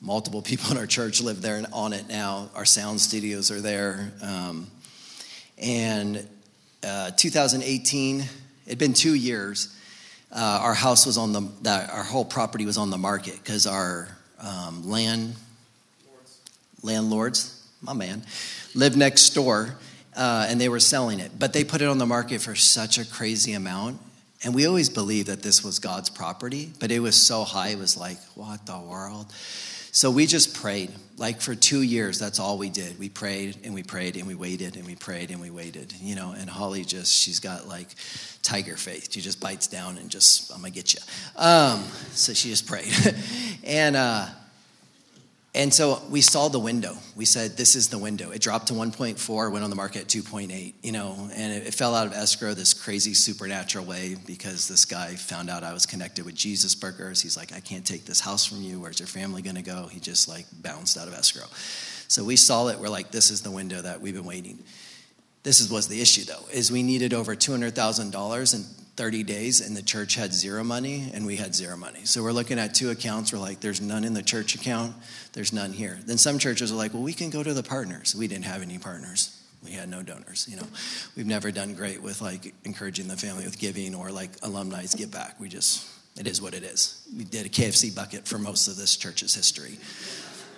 multiple 0.00 0.42
people 0.50 0.70
in 0.70 0.78
our 0.78 0.86
church 0.86 1.20
live 1.20 1.42
there 1.42 1.56
and 1.56 1.66
on 1.72 1.92
it 1.92 2.08
now. 2.08 2.50
Our 2.54 2.64
sound 2.64 3.00
studios 3.00 3.50
are 3.50 3.60
there. 3.60 4.12
Um, 4.22 4.70
and 5.58 6.26
uh, 6.86 7.10
2018, 7.16 8.24
it'd 8.66 8.78
been 8.78 8.92
two 8.92 9.14
years. 9.14 9.74
Uh, 10.32 10.60
our 10.62 10.74
house 10.74 11.06
was 11.06 11.16
on 11.16 11.32
the, 11.32 11.88
our 11.92 12.02
whole 12.02 12.24
property 12.24 12.66
was 12.66 12.76
on 12.76 12.90
the 12.90 12.98
market 12.98 13.34
because 13.42 13.66
our 13.66 14.08
um, 14.40 14.88
land 14.88 15.34
landlords, 16.82 17.66
my 17.80 17.92
man, 17.92 18.22
lived 18.74 18.96
next 18.96 19.30
door 19.30 19.76
uh, 20.14 20.46
and 20.48 20.60
they 20.60 20.68
were 20.68 20.80
selling 20.80 21.20
it. 21.20 21.32
But 21.38 21.52
they 21.52 21.64
put 21.64 21.80
it 21.80 21.88
on 21.88 21.98
the 21.98 22.06
market 22.06 22.40
for 22.40 22.54
such 22.54 22.98
a 22.98 23.04
crazy 23.04 23.52
amount. 23.52 24.00
And 24.44 24.54
we 24.54 24.66
always 24.66 24.88
believed 24.88 25.28
that 25.28 25.42
this 25.42 25.64
was 25.64 25.78
God's 25.78 26.10
property, 26.10 26.70
but 26.78 26.90
it 26.90 27.00
was 27.00 27.16
so 27.16 27.44
high, 27.44 27.68
it 27.68 27.78
was 27.78 27.96
like, 27.96 28.18
what 28.34 28.66
the 28.66 28.78
world? 28.78 29.32
So 29.96 30.10
we 30.10 30.26
just 30.26 30.54
prayed. 30.54 30.90
Like 31.16 31.40
for 31.40 31.54
two 31.54 31.80
years, 31.80 32.18
that's 32.18 32.38
all 32.38 32.58
we 32.58 32.68
did. 32.68 32.98
We 32.98 33.08
prayed 33.08 33.56
and 33.64 33.72
we 33.72 33.82
prayed 33.82 34.16
and 34.16 34.26
we 34.26 34.34
waited 34.34 34.76
and 34.76 34.86
we 34.86 34.94
prayed 34.94 35.30
and 35.30 35.40
we 35.40 35.48
waited, 35.48 35.94
you 36.02 36.14
know. 36.14 36.34
And 36.36 36.50
Holly 36.50 36.84
just, 36.84 37.14
she's 37.14 37.40
got 37.40 37.66
like 37.66 37.88
tiger 38.42 38.76
faith. 38.76 39.10
She 39.10 39.22
just 39.22 39.40
bites 39.40 39.68
down 39.68 39.96
and 39.96 40.10
just, 40.10 40.52
I'm 40.52 40.58
gonna 40.58 40.70
get 40.70 40.92
you. 40.92 41.00
Um, 41.36 41.82
so 42.12 42.34
she 42.34 42.50
just 42.50 42.66
prayed. 42.66 42.92
and, 43.64 43.96
uh, 43.96 44.26
and 45.56 45.72
so 45.72 46.02
we 46.10 46.20
saw 46.20 46.48
the 46.48 46.58
window. 46.58 46.94
We 47.16 47.24
said, 47.24 47.56
this 47.56 47.76
is 47.76 47.88
the 47.88 47.96
window. 47.96 48.30
It 48.30 48.42
dropped 48.42 48.68
to 48.68 48.74
1.4, 48.74 49.50
went 49.50 49.64
on 49.64 49.70
the 49.70 49.76
market 49.76 50.02
at 50.02 50.08
2.8, 50.08 50.74
you 50.82 50.92
know, 50.92 51.30
and 51.34 51.52
it, 51.52 51.68
it, 51.68 51.74
fell 51.74 51.94
out 51.94 52.06
of 52.06 52.12
escrow 52.12 52.52
this 52.52 52.74
crazy 52.74 53.14
supernatural 53.14 53.86
way 53.86 54.16
because 54.26 54.68
this 54.68 54.84
guy 54.84 55.14
found 55.14 55.48
out 55.48 55.64
I 55.64 55.72
was 55.72 55.86
connected 55.86 56.26
with 56.26 56.34
Jesus 56.34 56.74
Burgers. 56.74 57.22
He's 57.22 57.38
like, 57.38 57.54
I 57.54 57.60
can't 57.60 57.86
take 57.86 58.04
this 58.04 58.20
house 58.20 58.44
from 58.44 58.60
you. 58.60 58.80
Where's 58.80 59.00
your 59.00 59.06
family 59.06 59.40
going 59.40 59.56
to 59.56 59.62
go? 59.62 59.86
He 59.86 59.98
just 59.98 60.28
like 60.28 60.44
bounced 60.60 60.98
out 60.98 61.08
of 61.08 61.14
escrow. 61.14 61.46
So 62.08 62.22
we 62.22 62.36
saw 62.36 62.68
it. 62.68 62.78
We're 62.78 62.88
like, 62.88 63.10
this 63.10 63.30
is 63.30 63.40
the 63.40 63.50
window 63.50 63.80
that 63.80 64.00
we've 64.00 64.14
been 64.14 64.26
waiting. 64.26 64.62
This 65.42 65.60
is, 65.60 65.72
was 65.72 65.88
the 65.88 66.02
issue 66.02 66.24
though, 66.24 66.44
is 66.52 66.70
we 66.70 66.82
needed 66.82 67.14
over 67.14 67.34
$200,000 67.34 68.54
and 68.54 68.64
30 68.96 69.22
days 69.24 69.60
and 69.60 69.76
the 69.76 69.82
church 69.82 70.14
had 70.14 70.32
zero 70.32 70.64
money 70.64 71.10
and 71.12 71.26
we 71.26 71.36
had 71.36 71.54
zero 71.54 71.76
money. 71.76 72.04
So 72.04 72.22
we're 72.22 72.32
looking 72.32 72.58
at 72.58 72.74
two 72.74 72.90
accounts. 72.90 73.32
We're 73.32 73.38
like, 73.38 73.60
there's 73.60 73.80
none 73.80 74.04
in 74.04 74.14
the 74.14 74.22
church 74.22 74.54
account, 74.54 74.94
there's 75.36 75.52
none 75.52 75.70
here. 75.70 75.98
Then 76.06 76.16
some 76.16 76.38
churches 76.38 76.72
are 76.72 76.76
like, 76.76 76.94
well, 76.94 77.02
we 77.02 77.12
can 77.12 77.28
go 77.28 77.42
to 77.42 77.52
the 77.52 77.62
partners. 77.62 78.16
We 78.16 78.26
didn't 78.26 78.46
have 78.46 78.62
any 78.62 78.78
partners. 78.78 79.38
We 79.62 79.72
had 79.72 79.86
no 79.86 80.02
donors, 80.02 80.48
you 80.50 80.56
know. 80.56 80.66
We've 81.14 81.26
never 81.26 81.50
done 81.52 81.74
great 81.74 82.02
with 82.02 82.22
like 82.22 82.54
encouraging 82.64 83.06
the 83.06 83.18
family 83.18 83.44
with 83.44 83.58
giving 83.58 83.94
or 83.94 84.10
like 84.10 84.30
alumni's 84.40 84.94
give 84.94 85.12
back. 85.12 85.38
We 85.38 85.50
just, 85.50 85.86
it 86.18 86.26
is 86.26 86.40
what 86.40 86.54
it 86.54 86.62
is. 86.62 87.06
We 87.14 87.24
did 87.24 87.44
a 87.44 87.50
KFC 87.50 87.94
bucket 87.94 88.26
for 88.26 88.38
most 88.38 88.66
of 88.66 88.76
this 88.76 88.96
church's 88.96 89.34
history. 89.34 89.76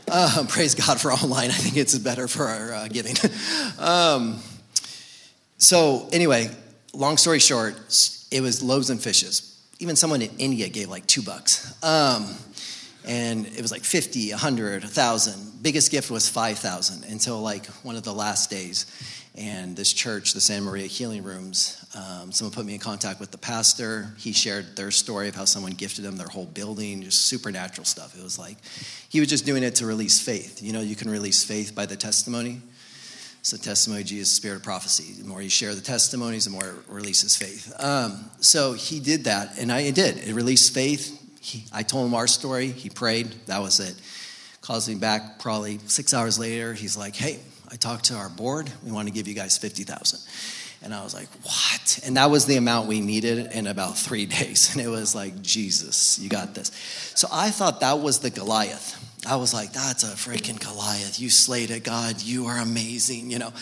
Uh, 0.07 0.47
praise 0.49 0.77
God 0.77 1.01
for 1.01 1.13
online. 1.13 1.51
I 1.51 1.55
think 1.55 1.77
it's 1.77 1.99
better 1.99 2.29
for 2.29 2.45
our 2.45 2.73
uh, 2.73 2.87
giving. 2.87 3.17
um, 3.81 4.39
so, 5.57 6.09
anyway, 6.13 6.51
long 6.93 7.17
story 7.17 7.41
short, 7.41 7.75
it 8.31 8.41
was 8.41 8.63
loaves 8.63 8.91
and 8.91 9.01
fishes. 9.03 9.61
Even 9.81 9.97
someone 9.97 10.23
in 10.23 10.31
India 10.39 10.69
gave 10.69 10.89
like 10.89 11.05
two 11.07 11.23
bucks. 11.23 11.83
Um, 11.83 12.37
and 13.09 13.47
it 13.47 13.63
was 13.63 13.73
like 13.73 13.83
50, 13.83 14.31
100, 14.31 14.83
1,000. 14.83 15.63
Biggest 15.63 15.91
gift 15.91 16.11
was 16.11 16.29
5,000 16.29 17.11
until 17.11 17.41
like 17.41 17.67
one 17.83 17.97
of 17.97 18.03
the 18.05 18.13
last 18.13 18.51
days. 18.51 18.87
And 19.35 19.77
this 19.77 19.93
church, 19.93 20.35
the 20.35 20.41
Santa 20.41 20.63
Maria 20.63 20.87
Healing 20.87 21.23
Rooms, 21.23 21.85
um, 21.95 22.33
someone 22.33 22.53
put 22.53 22.67
me 22.67 22.75
in 22.75 22.81
contact 22.81 23.19
with 23.19 23.31
the 23.31 23.39
pastor. 23.39 24.13
He 24.19 24.33
shared 24.33 24.77
their 24.77 24.91
story 24.91 25.29
of 25.29 25.37
how 25.37 25.47
someone 25.47 25.73
gifted 25.73 26.05
them 26.05 26.17
their 26.17 26.27
whole 26.27 26.45
building, 26.45 27.03
just 27.03 27.29
supernatural 27.29 27.85
stuff. 27.85 28.19
It 28.19 28.23
was 28.23 28.39
like 28.39 28.57
he 29.09 29.21
was 29.21 29.29
just 29.29 29.47
doing 29.47 29.63
it 29.63 29.77
to 29.77 29.87
release 29.87 30.21
faith. 30.21 30.61
You 30.63 30.73
know, 30.73 30.81
you 30.81 30.97
can 30.97 31.09
release 31.09 31.45
faith 31.45 31.75
by 31.75 31.87
the 31.87 31.97
testimony. 31.97 32.61
So 33.43 33.57
testimony 33.57 34.03
Jesus, 34.03 34.31
spirit 34.33 34.57
of 34.57 34.63
prophecy. 34.65 35.23
The 35.23 35.27
more 35.27 35.41
you 35.41 35.49
share 35.49 35.75
the 35.75 35.81
testimonies, 35.81 36.45
the 36.45 36.51
more 36.51 36.67
it 36.67 36.75
releases 36.89 37.37
faith. 37.37 37.73
Um, 37.79 38.29
so 38.41 38.73
he 38.73 38.99
did 38.99 39.25
that, 39.25 39.57
and 39.57 39.71
I 39.71 39.93
did. 39.93 40.19
It 40.19 40.35
released 40.35 40.75
faith. 40.75 41.15
He, 41.49 41.65
I 41.73 41.83
told 41.83 42.07
him 42.07 42.15
our 42.15 42.27
story. 42.27 42.69
He 42.69 42.91
prayed. 42.91 43.27
That 43.47 43.63
was 43.63 43.81
it. 43.81 43.95
Calls 44.61 44.89
me 44.89 44.97
back 44.97 45.39
probably 45.39 45.79
six 45.87 46.13
hours 46.13 46.39
later. 46.39 46.75
He's 46.75 46.97
like, 46.97 47.17
"Hey, 47.17 47.41
I 47.71 47.77
talked 47.77 48.07
to 48.07 48.15
our 48.15 48.29
board. 48.29 48.71
We 48.85 48.93
want 48.93 49.09
to 49.09 49.15
give 49.15 49.27
you 49.27 49.35
guys 49.35 49.57
fifty 49.57 49.85
thousand. 49.85 50.21
And 50.83 50.95
I 50.95 51.03
was 51.03 51.15
like, 51.15 51.29
"What?" 51.43 52.01
And 52.05 52.19
that 52.19 52.31
was 52.31 52.45
the 52.45 52.57
amount 52.57 52.87
we 52.87 53.01
needed 53.01 53.53
in 53.53 53.67
about 53.67 53.97
three 53.97 54.27
days. 54.39 54.75
And 54.75 54.85
it 54.85 54.89
was 54.89 55.15
like, 55.15 55.41
"Jesus, 55.41 56.19
you 56.19 56.29
got 56.29 56.55
this." 56.55 56.71
So 57.15 57.29
I 57.33 57.51
thought 57.51 57.81
that 57.81 58.01
was 58.01 58.19
the 58.19 58.31
Goliath. 58.31 59.05
I 59.27 59.37
was 59.37 59.53
like, 59.53 59.73
that's 59.73 60.05
a 60.05 60.15
freaking 60.15 60.61
Goliath. 60.61 61.21
You 61.21 61.29
slayed 61.29 61.71
it, 61.71 61.83
God. 61.83 62.23
You 62.23 62.47
are 62.47 62.59
amazing. 62.59 63.31
You 63.31 63.39
know, 63.39 63.53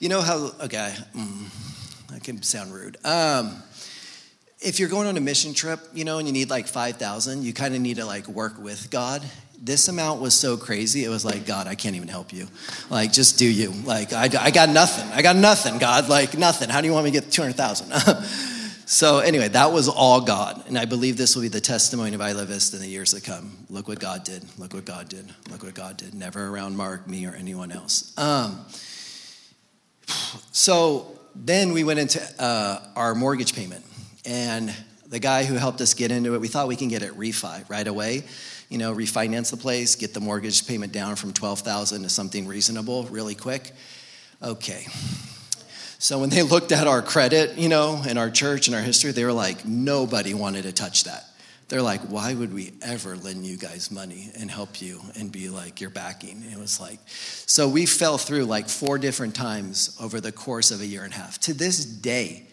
you 0.00 0.08
know 0.08 0.20
how, 0.20 0.52
okay, 0.64 0.94
mm, 1.14 2.08
that 2.08 2.24
can 2.24 2.42
sound 2.42 2.74
rude. 2.74 2.96
Um, 3.04 3.62
if 4.60 4.80
you're 4.80 4.88
going 4.88 5.06
on 5.06 5.16
a 5.16 5.20
mission 5.20 5.54
trip, 5.54 5.80
you 5.92 6.04
know, 6.04 6.18
and 6.18 6.26
you 6.26 6.32
need 6.32 6.50
like 6.50 6.66
5,000, 6.66 7.42
you 7.42 7.52
kind 7.52 7.74
of 7.74 7.80
need 7.80 7.96
to 7.96 8.06
like 8.06 8.26
work 8.28 8.58
with 8.58 8.90
God. 8.90 9.22
This 9.62 9.88
amount 9.88 10.20
was 10.20 10.34
so 10.34 10.56
crazy. 10.56 11.04
It 11.04 11.08
was 11.08 11.24
like, 11.24 11.46
God, 11.46 11.66
I 11.66 11.74
can't 11.74 11.96
even 11.96 12.08
help 12.08 12.32
you. 12.32 12.46
Like, 12.90 13.12
just 13.12 13.38
do 13.38 13.46
you. 13.46 13.70
Like, 13.70 14.12
I, 14.12 14.24
I 14.24 14.50
got 14.50 14.68
nothing. 14.68 15.10
I 15.12 15.22
got 15.22 15.36
nothing, 15.36 15.78
God. 15.78 16.08
Like, 16.08 16.36
nothing. 16.36 16.68
How 16.68 16.80
do 16.82 16.86
you 16.86 16.92
want 16.92 17.06
me 17.06 17.10
to 17.12 17.20
get 17.20 17.32
200,000? 17.32 17.92
So, 18.88 19.18
anyway, 19.18 19.48
that 19.48 19.72
was 19.72 19.88
all 19.88 20.20
God. 20.20 20.62
And 20.68 20.78
I 20.78 20.84
believe 20.84 21.16
this 21.16 21.34
will 21.34 21.42
be 21.42 21.48
the 21.48 21.60
testimony 21.60 22.14
of 22.14 22.20
Isla 22.20 22.44
Vista 22.44 22.76
in 22.76 22.82
the 22.82 22.88
years 22.88 23.14
to 23.14 23.20
come. 23.20 23.66
Look 23.68 23.88
what 23.88 23.98
God 23.98 24.22
did. 24.22 24.44
Look 24.58 24.74
what 24.74 24.84
God 24.84 25.08
did. 25.08 25.28
Look 25.50 25.64
what 25.64 25.74
God 25.74 25.96
did. 25.96 26.14
Never 26.14 26.46
around 26.46 26.76
Mark, 26.76 27.08
me, 27.08 27.26
or 27.26 27.34
anyone 27.34 27.72
else. 27.72 28.16
Um, 28.16 28.64
so 30.52 31.18
then 31.34 31.72
we 31.72 31.82
went 31.82 31.98
into 31.98 32.22
uh, 32.38 32.80
our 32.94 33.16
mortgage 33.16 33.56
payment. 33.56 33.84
And 34.26 34.74
the 35.08 35.18
guy 35.20 35.44
who 35.44 35.54
helped 35.54 35.80
us 35.80 35.94
get 35.94 36.10
into 36.10 36.34
it, 36.34 36.40
we 36.40 36.48
thought 36.48 36.68
we 36.68 36.76
can 36.76 36.88
get 36.88 37.02
it 37.02 37.16
refi 37.16 37.68
right 37.70 37.86
away. 37.86 38.24
You 38.68 38.78
know, 38.78 38.92
refinance 38.94 39.50
the 39.52 39.56
place, 39.56 39.94
get 39.94 40.12
the 40.12 40.20
mortgage 40.20 40.66
payment 40.66 40.92
down 40.92 41.14
from 41.14 41.32
12000 41.32 42.02
to 42.02 42.08
something 42.08 42.48
reasonable 42.48 43.04
really 43.04 43.36
quick. 43.36 43.72
Okay. 44.42 44.86
So 45.98 46.18
when 46.18 46.28
they 46.28 46.42
looked 46.42 46.72
at 46.72 46.86
our 46.86 47.00
credit, 47.00 47.56
you 47.56 47.68
know, 47.68 48.02
and 48.06 48.18
our 48.18 48.30
church 48.30 48.66
and 48.66 48.76
our 48.76 48.82
history, 48.82 49.12
they 49.12 49.24
were 49.24 49.32
like, 49.32 49.64
nobody 49.64 50.34
wanted 50.34 50.64
to 50.64 50.72
touch 50.72 51.04
that. 51.04 51.24
They're 51.68 51.82
like, 51.82 52.00
why 52.02 52.34
would 52.34 52.52
we 52.52 52.74
ever 52.82 53.16
lend 53.16 53.44
you 53.44 53.56
guys 53.56 53.90
money 53.90 54.30
and 54.38 54.50
help 54.50 54.80
you 54.80 55.00
and 55.18 55.32
be 55.32 55.48
like 55.48 55.80
your 55.80 55.90
backing? 55.90 56.44
It 56.52 56.58
was 56.58 56.78
like, 56.78 56.98
so 57.08 57.68
we 57.68 57.86
fell 57.86 58.18
through 58.18 58.44
like 58.44 58.68
four 58.68 58.98
different 58.98 59.34
times 59.34 59.96
over 60.00 60.20
the 60.20 60.32
course 60.32 60.70
of 60.70 60.80
a 60.80 60.86
year 60.86 61.02
and 61.02 61.12
a 61.12 61.16
half. 61.16 61.40
To 61.40 61.54
this 61.54 61.84
day, 61.84 62.45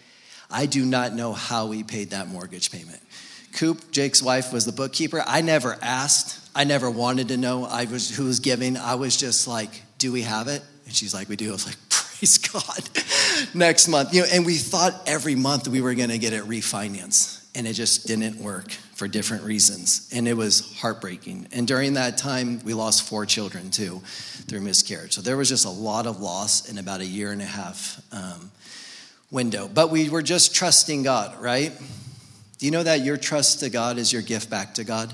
I 0.50 0.66
do 0.66 0.86
not 0.86 1.14
know 1.14 1.34
how 1.34 1.68
we 1.68 1.84
paid 1.84 2.12
that 2.12 2.28
mortgage 2.28 2.72
payment. 2.72 3.00
Coop, 3.54 3.92
Jake's 3.92 4.22
wife, 4.22 4.52
was 4.52 4.66
the 4.66 4.72
bookkeeper. 4.72 5.24
I 5.26 5.42
never 5.42 5.78
asked. 5.82 6.40
I 6.56 6.64
never 6.64 6.90
wanted 6.90 7.30
to 7.30 7.38
know 7.38 7.66
I 7.66 7.86
was 7.86 8.16
who 8.16 8.26
was 8.26 8.40
giving. 8.40 8.78
I 8.78 8.96
was 8.96 9.16
just 9.18 9.48
like, 9.48 9.70
do 9.98 10.12
we 10.12 10.22
have 10.24 10.48
it? 10.48 10.62
And 10.86 10.94
she's 10.94 11.14
like, 11.14 11.30
we 11.30 11.36
do. 11.36 11.50
I 11.50 11.54
was 11.54 11.66
like, 11.66 11.78
praise 11.90 12.38
God, 12.38 12.90
next 13.54 13.88
month. 13.88 14.14
You 14.14 14.22
know, 14.22 14.28
and 14.32 14.46
we 14.46 14.58
thought 14.58 14.94
every 15.08 15.36
month 15.36 15.68
we 15.68 15.82
were 15.82 15.94
going 15.94 16.10
to 16.10 16.18
get 16.18 16.34
it 16.34 16.44
refinanced. 16.44 17.46
and 17.56 17.68
it 17.68 17.74
just 17.74 18.08
didn't 18.08 18.38
work 18.38 18.72
for 18.96 19.08
different 19.08 19.44
reasons. 19.44 20.10
And 20.14 20.28
it 20.28 20.36
was 20.36 20.76
heartbreaking. 20.78 21.48
And 21.52 21.68
during 21.68 21.94
that 21.94 22.18
time, 22.18 22.60
we 22.64 22.74
lost 22.74 23.08
four 23.08 23.26
children 23.26 23.70
too 23.70 24.02
through 24.48 24.62
miscarriage. 24.62 25.14
So 25.14 25.22
there 25.22 25.38
was 25.38 25.50
just 25.50 25.66
a 25.66 25.70
lot 25.70 26.08
of 26.08 26.20
loss 26.20 26.70
in 26.70 26.78
about 26.78 27.02
a 27.02 27.06
year 27.06 27.32
and 27.32 27.42
a 27.42 27.46
half 27.46 28.02
um, 28.12 28.52
window. 29.34 29.68
But 29.68 29.90
we 29.90 30.10
were 30.10 30.22
just 30.22 30.56
trusting 30.56 31.04
God, 31.04 31.42
right? 31.42 31.74
Do 32.60 32.66
you 32.66 32.72
know 32.72 32.84
that 32.84 33.02
your 33.02 33.18
trust 33.18 33.60
to 33.60 33.70
God 33.70 33.98
is 33.98 34.14
your 34.14 34.22
gift 34.22 34.50
back 34.50 34.76
to 34.76 34.86
God? 34.86 35.14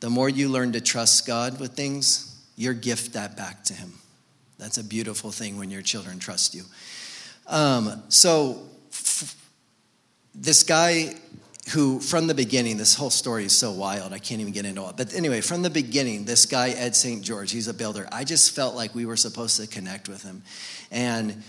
The 0.00 0.08
more 0.08 0.28
you 0.28 0.48
learn 0.48 0.72
to 0.72 0.80
trust 0.80 1.26
God 1.26 1.60
with 1.60 1.72
things, 1.72 2.40
your 2.56 2.72
gift 2.72 3.12
that 3.12 3.36
back 3.36 3.64
to 3.64 3.74
Him. 3.74 3.92
That's 4.58 4.78
a 4.78 4.84
beautiful 4.84 5.30
thing 5.30 5.58
when 5.58 5.70
your 5.70 5.82
children 5.82 6.18
trust 6.18 6.54
you. 6.54 6.62
Um, 7.48 8.02
so, 8.08 8.62
f- 8.92 9.36
this 10.34 10.62
guy 10.62 11.14
who, 11.70 12.00
from 12.00 12.26
the 12.26 12.34
beginning, 12.34 12.76
this 12.76 12.94
whole 12.94 13.10
story 13.10 13.44
is 13.44 13.56
so 13.56 13.72
wild, 13.72 14.12
I 14.12 14.18
can't 14.18 14.40
even 14.40 14.52
get 14.52 14.64
into 14.64 14.88
it. 14.88 14.96
But 14.96 15.14
anyway, 15.14 15.40
from 15.40 15.62
the 15.62 15.70
beginning, 15.70 16.24
this 16.24 16.46
guy, 16.46 16.70
Ed 16.70 16.96
St. 16.96 17.22
George, 17.22 17.52
he's 17.52 17.68
a 17.68 17.74
builder. 17.74 18.08
I 18.10 18.24
just 18.24 18.54
felt 18.54 18.74
like 18.74 18.94
we 18.94 19.06
were 19.06 19.16
supposed 19.16 19.60
to 19.60 19.66
connect 19.66 20.08
with 20.08 20.22
him. 20.22 20.42
And 20.90 21.42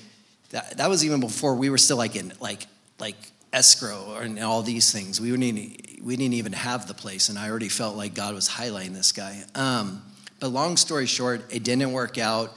that, 0.54 0.78
that 0.78 0.90
was 0.90 1.04
even 1.04 1.20
before 1.20 1.56
we 1.56 1.72
were 1.72 1.80
still 1.80 1.98
like 1.98 2.16
in, 2.16 2.32
like, 2.40 2.68
like 3.00 3.16
escrow 3.52 4.18
and 4.18 4.40
all 4.40 4.62
these 4.62 4.92
things. 4.92 5.20
We 5.20 5.36
didn't, 5.36 6.04
we 6.04 6.16
didn't 6.16 6.36
even 6.36 6.54
have 6.54 6.88
the 6.88 6.94
place, 6.94 7.30
and 7.30 7.40
I 7.40 7.50
already 7.50 7.70
felt 7.70 7.98
like 7.98 8.14
God 8.14 8.36
was 8.36 8.48
highlighting 8.48 8.94
this 8.94 9.12
guy. 9.12 9.44
Um, 9.56 10.04
but 10.40 10.50
long 10.50 10.78
story 10.78 11.08
short, 11.08 11.52
it 11.52 11.64
didn't 11.64 11.92
work 11.92 12.20
out. 12.20 12.56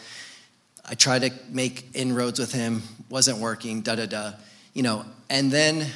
I 0.85 0.95
tried 0.95 1.23
to 1.23 1.33
make 1.49 1.89
inroads 1.95 2.39
with 2.39 2.53
him, 2.53 2.83
wasn't 3.09 3.39
working, 3.39 3.81
da 3.81 3.95
da 3.95 4.07
da. 4.07 4.33
You 4.75 4.83
know, 4.83 5.07
and 5.31 5.51
then 5.51 5.87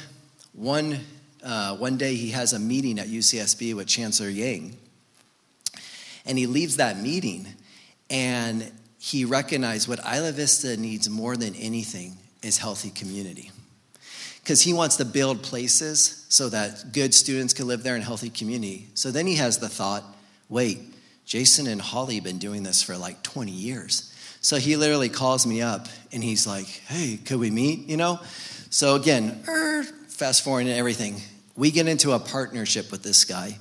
one, 0.53 0.99
uh, 1.43 1.75
one 1.77 1.97
day 1.97 2.15
he 2.15 2.31
has 2.31 2.53
a 2.53 2.59
meeting 2.59 2.97
at 2.97 3.07
UCSB 3.09 3.75
with 3.75 3.87
Chancellor 3.87 4.29
Yang. 4.29 4.75
And 6.25 6.37
he 6.37 6.47
leaves 6.47 6.77
that 6.77 6.97
meeting 6.97 7.47
and 8.09 8.71
he 9.03 9.25
recognized 9.25 9.87
what 9.87 9.97
Isla 10.05 10.31
Vista 10.31 10.77
needs 10.77 11.09
more 11.09 11.35
than 11.35 11.55
anything 11.55 12.17
is 12.43 12.59
healthy 12.59 12.91
community. 12.91 13.49
Because 14.43 14.61
he 14.61 14.73
wants 14.73 14.97
to 14.97 15.05
build 15.05 15.41
places 15.41 16.23
so 16.29 16.49
that 16.49 16.93
good 16.93 17.15
students 17.15 17.51
can 17.51 17.65
live 17.65 17.81
there 17.81 17.95
in 17.95 18.03
healthy 18.03 18.29
community. 18.29 18.89
So 18.93 19.09
then 19.09 19.25
he 19.25 19.37
has 19.37 19.57
the 19.57 19.69
thought 19.69 20.03
wait, 20.49 20.79
Jason 21.25 21.65
and 21.65 21.81
Holly 21.81 22.19
been 22.19 22.37
doing 22.37 22.61
this 22.61 22.83
for 22.83 22.95
like 22.95 23.23
20 23.23 23.51
years. 23.51 24.13
So 24.39 24.57
he 24.57 24.75
literally 24.75 25.09
calls 25.09 25.47
me 25.47 25.63
up 25.63 25.87
and 26.11 26.23
he's 26.23 26.45
like, 26.45 26.67
hey, 26.67 27.17
could 27.25 27.39
we 27.39 27.49
meet? 27.49 27.87
You 27.87 27.97
know? 27.97 28.19
So 28.69 28.95
again, 28.95 29.41
er, 29.47 29.81
fast 30.09 30.43
forward 30.43 30.67
and 30.67 30.77
everything, 30.77 31.15
we 31.55 31.71
get 31.71 31.87
into 31.87 32.11
a 32.11 32.19
partnership 32.19 32.91
with 32.91 33.01
this 33.01 33.23
guy 33.23 33.57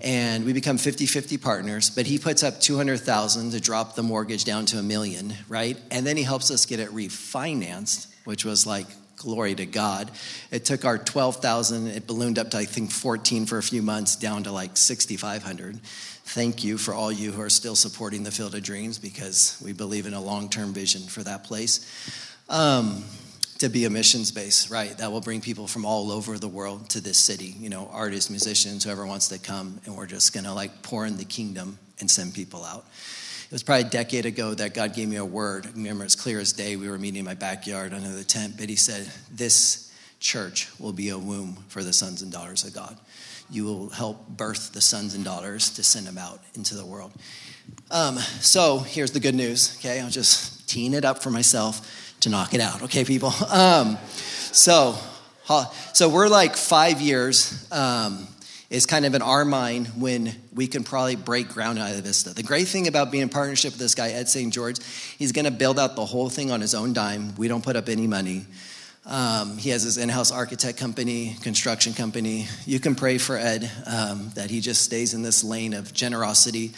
and 0.00 0.44
we 0.44 0.52
become 0.52 0.76
50-50 0.76 1.40
partners 1.40 1.90
but 1.90 2.06
he 2.06 2.18
puts 2.18 2.42
up 2.42 2.60
200000 2.60 3.50
to 3.50 3.60
drop 3.60 3.94
the 3.94 4.02
mortgage 4.02 4.44
down 4.44 4.66
to 4.66 4.78
a 4.78 4.82
million 4.82 5.34
right? 5.48 5.78
And 5.90 6.06
then 6.06 6.16
he 6.16 6.22
helps 6.22 6.50
us 6.50 6.66
get 6.66 6.80
it 6.80 6.90
refinanced 6.90 8.08
which 8.24 8.44
was 8.44 8.66
like 8.66 8.86
glory 9.16 9.54
to 9.54 9.66
god. 9.66 10.10
It 10.50 10.64
took 10.64 10.84
our 10.84 10.98
12000 10.98 11.86
it 11.88 12.06
ballooned 12.06 12.38
up 12.38 12.50
to 12.50 12.58
i 12.58 12.64
think 12.64 12.90
14 12.90 13.46
for 13.46 13.58
a 13.58 13.62
few 13.62 13.82
months 13.82 14.16
down 14.16 14.44
to 14.44 14.52
like 14.52 14.76
6500 14.76 15.80
thank 16.24 16.64
you 16.64 16.78
for 16.78 16.94
all 16.94 17.12
you 17.12 17.32
who 17.32 17.42
are 17.42 17.50
still 17.50 17.76
supporting 17.76 18.22
the 18.22 18.30
field 18.30 18.54
of 18.54 18.62
dreams 18.62 18.98
because 18.98 19.60
we 19.64 19.72
believe 19.72 20.06
in 20.06 20.14
a 20.14 20.20
long-term 20.20 20.72
vision 20.72 21.02
for 21.02 21.22
that 21.22 21.44
place. 21.44 21.86
Um, 22.48 23.04
to 23.62 23.68
be 23.68 23.84
a 23.84 23.90
missions 23.90 24.32
base, 24.32 24.72
right? 24.72 24.98
That 24.98 25.12
will 25.12 25.20
bring 25.20 25.40
people 25.40 25.68
from 25.68 25.84
all 25.84 26.10
over 26.10 26.36
the 26.36 26.48
world 26.48 26.90
to 26.90 27.00
this 27.00 27.16
city, 27.16 27.54
you 27.60 27.68
know, 27.68 27.88
artists, 27.92 28.28
musicians, 28.28 28.82
whoever 28.82 29.06
wants 29.06 29.28
to 29.28 29.38
come, 29.38 29.80
and 29.86 29.96
we're 29.96 30.08
just 30.08 30.34
gonna 30.34 30.52
like 30.52 30.82
pour 30.82 31.06
in 31.06 31.16
the 31.16 31.24
kingdom 31.24 31.78
and 32.00 32.10
send 32.10 32.34
people 32.34 32.64
out. 32.64 32.84
It 33.46 33.52
was 33.52 33.62
probably 33.62 33.86
a 33.86 33.90
decade 33.90 34.26
ago 34.26 34.52
that 34.54 34.74
God 34.74 34.96
gave 34.96 35.08
me 35.08 35.14
a 35.14 35.24
word. 35.24 35.66
I 35.66 35.70
remember 35.76 36.02
it's 36.02 36.16
clear 36.16 36.40
as 36.40 36.52
day. 36.52 36.74
We 36.74 36.90
were 36.90 36.98
meeting 36.98 37.20
in 37.20 37.24
my 37.24 37.34
backyard 37.34 37.94
under 37.94 38.08
the 38.08 38.24
tent, 38.24 38.54
but 38.58 38.68
He 38.68 38.74
said, 38.74 39.08
This 39.30 39.94
church 40.18 40.68
will 40.80 40.92
be 40.92 41.10
a 41.10 41.18
womb 41.18 41.62
for 41.68 41.84
the 41.84 41.92
sons 41.92 42.20
and 42.20 42.32
daughters 42.32 42.64
of 42.64 42.74
God. 42.74 42.98
You 43.48 43.64
will 43.64 43.90
help 43.90 44.26
birth 44.26 44.72
the 44.72 44.80
sons 44.80 45.14
and 45.14 45.24
daughters 45.24 45.70
to 45.74 45.84
send 45.84 46.08
them 46.08 46.18
out 46.18 46.40
into 46.56 46.74
the 46.74 46.84
world. 46.84 47.12
Um, 47.92 48.18
so 48.18 48.78
here's 48.78 49.12
the 49.12 49.20
good 49.20 49.36
news, 49.36 49.76
okay? 49.78 50.00
I'll 50.00 50.10
just 50.10 50.68
teeing 50.68 50.94
it 50.94 51.04
up 51.04 51.22
for 51.22 51.30
myself 51.30 52.11
to 52.22 52.30
knock 52.30 52.54
it 52.54 52.60
out. 52.60 52.82
Okay, 52.82 53.04
people. 53.04 53.32
Um, 53.52 53.98
so, 54.52 54.96
so 55.92 56.08
we're 56.08 56.28
like 56.28 56.56
five 56.56 57.00
years 57.00 57.66
um, 57.70 58.26
is 58.70 58.86
kind 58.86 59.04
of 59.04 59.14
in 59.14 59.22
our 59.22 59.44
mind 59.44 59.88
when 59.88 60.34
we 60.54 60.66
can 60.66 60.84
probably 60.84 61.16
break 61.16 61.48
ground 61.48 61.78
out 61.78 61.94
of 61.94 62.02
Vista. 62.02 62.30
The 62.34 62.42
great 62.42 62.68
thing 62.68 62.88
about 62.88 63.10
being 63.10 63.22
in 63.22 63.28
partnership 63.28 63.72
with 63.72 63.78
this 63.78 63.94
guy 63.94 64.10
Ed 64.10 64.28
St. 64.28 64.52
George, 64.52 64.78
he's 65.18 65.32
going 65.32 65.44
to 65.44 65.50
build 65.50 65.78
out 65.78 65.96
the 65.96 66.04
whole 66.04 66.28
thing 66.28 66.50
on 66.50 66.60
his 66.60 66.74
own 66.74 66.92
dime. 66.92 67.34
We 67.36 67.48
don't 67.48 67.62
put 67.62 67.76
up 67.76 67.88
any 67.88 68.06
money. 68.06 68.46
Um, 69.04 69.58
he 69.58 69.70
has 69.70 69.82
his 69.82 69.98
in-house 69.98 70.30
architect 70.30 70.78
company, 70.78 71.36
construction 71.42 71.92
company. 71.92 72.46
You 72.66 72.78
can 72.78 72.94
pray 72.94 73.18
for 73.18 73.36
Ed 73.36 73.70
um, 73.86 74.30
that 74.34 74.50
he 74.50 74.60
just 74.60 74.82
stays 74.82 75.12
in 75.12 75.22
this 75.22 75.42
lane 75.42 75.74
of 75.74 75.92
generosity 75.92 76.72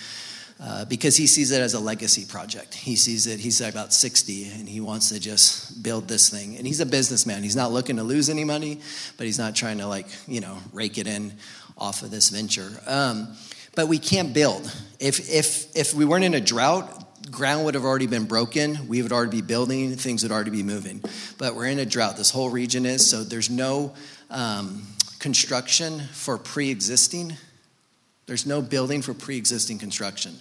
uh, 0.61 0.85
because 0.85 1.17
he 1.17 1.27
sees 1.27 1.51
it 1.51 1.61
as 1.61 1.75
a 1.75 1.81
legacy 1.81 2.25
project. 2.25 2.75
He 2.75 2.97
sees 2.97 3.27
it, 3.27 3.40
he's 3.40 3.61
about 3.61 3.93
60, 3.93 4.51
and 4.51 4.69
he 4.69 4.81
wants 4.81 5.09
to 5.09 5.19
just 5.19 5.83
build 5.83 6.07
this 6.09 6.31
thing. 6.31 6.57
And 6.57 6.67
he's 6.67 6.81
a 6.81 6.87
businessman. 6.87 7.43
He's 7.43 7.57
not 7.57 7.73
looking 7.73 7.97
to 7.97 8.03
lose 8.03 8.31
any 8.31 8.45
money, 8.45 8.81
but 9.17 9.27
he's 9.27 9.38
not 9.38 9.57
trying 9.57 9.79
to, 9.79 9.87
like, 9.87 10.07
you 10.29 10.40
know, 10.40 10.59
rake 10.73 10.99
it 10.99 11.07
in 11.07 11.33
off 11.77 12.03
of 12.03 12.11
this 12.11 12.31
venture. 12.31 12.71
Um, 12.87 13.37
but 13.75 13.88
we 13.88 13.99
can't 13.99 14.33
build. 14.33 14.73
If, 15.01 15.29
if, 15.29 15.77
if 15.77 15.93
we 15.93 16.05
weren't 16.05 16.25
in 16.25 16.35
a 16.35 16.40
drought, 16.40 17.05
ground 17.31 17.64
would 17.64 17.75
have 17.75 17.85
already 17.85 18.07
been 18.07 18.25
broken. 18.25 18.87
We 18.87 19.03
would 19.03 19.12
already 19.12 19.40
be 19.40 19.43
building. 19.43 19.97
Things 19.97 20.23
would 20.23 20.31
already 20.31 20.51
be 20.53 20.62
moving. 20.62 21.03
But 21.38 21.57
we're 21.57 21.67
in 21.67 21.79
a 21.79 21.87
drought. 21.87 22.17
This 22.17 22.31
whole 22.31 22.51
region 22.51 22.87
is. 22.87 23.09
So 23.09 23.25
there's 23.25 23.51
no 23.51 23.95
um, 24.31 24.87
construction 25.19 26.01
for 26.12 26.38
pre 26.38 26.71
existing 26.71 27.37
there's 28.27 28.47
no 28.47 28.63
building 28.63 29.03
for 29.03 29.15
pre 29.15 29.37
existing 29.37 29.79
construction, 29.79 30.35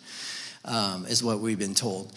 um, 0.66 1.06
is 1.06 1.24
what 1.24 1.40
we've 1.40 1.60
been 1.60 1.76
told. 1.76 2.12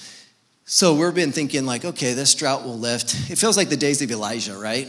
So 0.65 0.95
we've 0.95 1.15
been 1.15 1.33
thinking, 1.33 1.65
like, 1.65 1.85
okay, 1.85 2.15
this 2.15 2.35
drought 2.35 2.65
will 2.65 2.79
lift. 2.79 3.31
It 3.31 3.39
feels 3.39 3.57
like 3.57 3.69
the 3.69 3.77
days 3.77 4.03
of 4.03 4.11
Elijah, 4.11 4.57
right? 4.57 4.89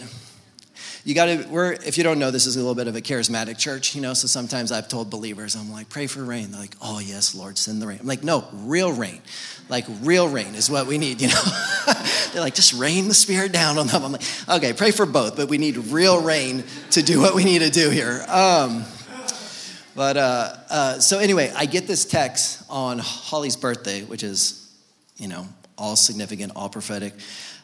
You 1.04 1.16
got 1.16 1.28
to, 1.28 1.48
we're, 1.50 1.72
if 1.72 1.98
you 1.98 2.04
don't 2.04 2.20
know, 2.20 2.32
this 2.32 2.46
is 2.48 2.58
a 2.58 2.60
little 2.60 2.76
bit 2.76 2.88
of 2.88 2.96
a 2.96 3.02
charismatic 3.02 3.58
church, 3.58 3.96
you 3.96 4.02
know, 4.02 4.14
so 4.14 4.28
sometimes 4.28 4.72
I've 4.72 4.90
told 4.90 5.10
believers, 5.10 5.56
I'm 5.56 5.72
like, 5.72 5.88
pray 5.88 6.08
for 6.08 6.24
rain. 6.24 6.52
They're 6.52 6.60
like, 6.60 6.76
oh, 6.82 7.00
yes, 7.00 7.34
Lord, 7.34 7.58
send 7.58 7.82
the 7.82 7.88
rain. 7.88 8.00
I'm 8.02 8.08
like, 8.08 8.24
no, 8.24 8.46
real 8.52 8.92
rain. 8.92 9.22
Like, 9.70 9.86
real 10.02 10.28
rain 10.28 10.54
is 10.56 10.70
what 10.70 10.86
we 10.86 10.98
need, 10.98 11.22
you 11.22 11.30
know? 11.30 11.42
They're 12.34 12.42
like, 12.42 12.56
just 12.56 12.74
rain 12.74 13.08
the 13.08 13.14
Spirit 13.14 13.54
down 13.54 13.78
on 13.78 13.88
them. 13.88 14.04
I'm 14.04 14.12
like, 14.12 14.24
okay, 14.50 14.74
pray 14.74 14.92
for 14.92 15.06
both, 15.06 15.38
but 15.38 15.48
we 15.48 15.58
need 15.58 15.78
real 15.78 16.22
rain 16.22 16.64
to 16.92 17.02
do 17.02 17.22
what 17.22 17.36
we 17.36 17.46
need 17.46 17.60
to 17.60 17.70
do 17.70 17.90
here. 17.90 18.26
Um, 18.28 18.84
but 19.98 20.16
uh, 20.16 20.54
uh, 20.70 21.00
so 21.00 21.18
anyway, 21.18 21.52
I 21.56 21.66
get 21.66 21.88
this 21.88 22.06
text 22.06 22.64
on 22.70 23.00
Holly's 23.00 23.56
birthday, 23.56 24.04
which 24.04 24.22
is, 24.22 24.72
you 25.18 25.28
know, 25.28 25.48
all 25.76 25.96
significant, 25.96 26.52
all 26.56 26.70
prophetic. 26.70 27.16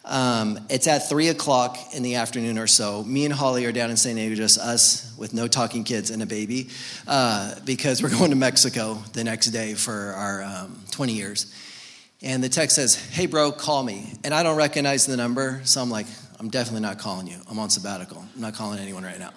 Um, 0.04 0.60
it's 0.67 0.88
at 0.88 1.08
three 1.08 1.28
o'clock 1.28 1.78
in 1.93 2.02
the 2.02 2.15
afternoon 2.15 2.58
or 2.58 2.65
so. 2.65 3.04
Me 3.04 3.26
and 3.26 3.34
Holly 3.34 3.65
are 3.65 3.72
down 3.72 3.91
in 3.91 3.98
St. 3.98 4.17
Andrew, 4.17 4.36
just 4.36 4.58
us 4.58 5.15
with 5.15 5.36
no 5.36 5.48
talking 5.48 5.84
kids 5.84 6.10
and 6.10 6.24
a 6.24 6.26
baby, 6.26 6.69
uh, 7.08 7.54
because 7.65 8.02
we're 8.02 8.10
going 8.17 8.32
to 8.32 8.36
Mexico 8.36 8.96
the 9.13 9.24
next 9.24 9.52
day 9.52 9.76
for 9.76 9.93
our 9.93 10.41
um, 10.41 10.84
20 10.89 11.13
years. 11.13 11.54
And 12.24 12.43
the 12.43 12.50
text 12.50 12.78
says, 12.78 12.96
Hey, 12.96 13.28
bro, 13.28 13.52
call 13.52 13.84
me. 13.84 14.12
And 14.24 14.34
I 14.34 14.41
don't 14.41 14.58
recognize 14.58 15.06
the 15.06 15.17
number, 15.17 15.62
so 15.65 15.84
I'm 15.84 15.91
like, 15.91 16.08
I'm 16.43 16.49
definitely 16.49 16.82
not 16.82 16.99
calling 16.99 17.27
you. 17.27 17.38
I'm 17.49 17.58
on 17.58 17.69
sabbatical. 17.69 18.21
I'm 18.36 18.41
not 18.41 18.53
calling 18.53 18.77
anyone 18.77 19.03
right 19.03 19.17
now. 19.17 19.29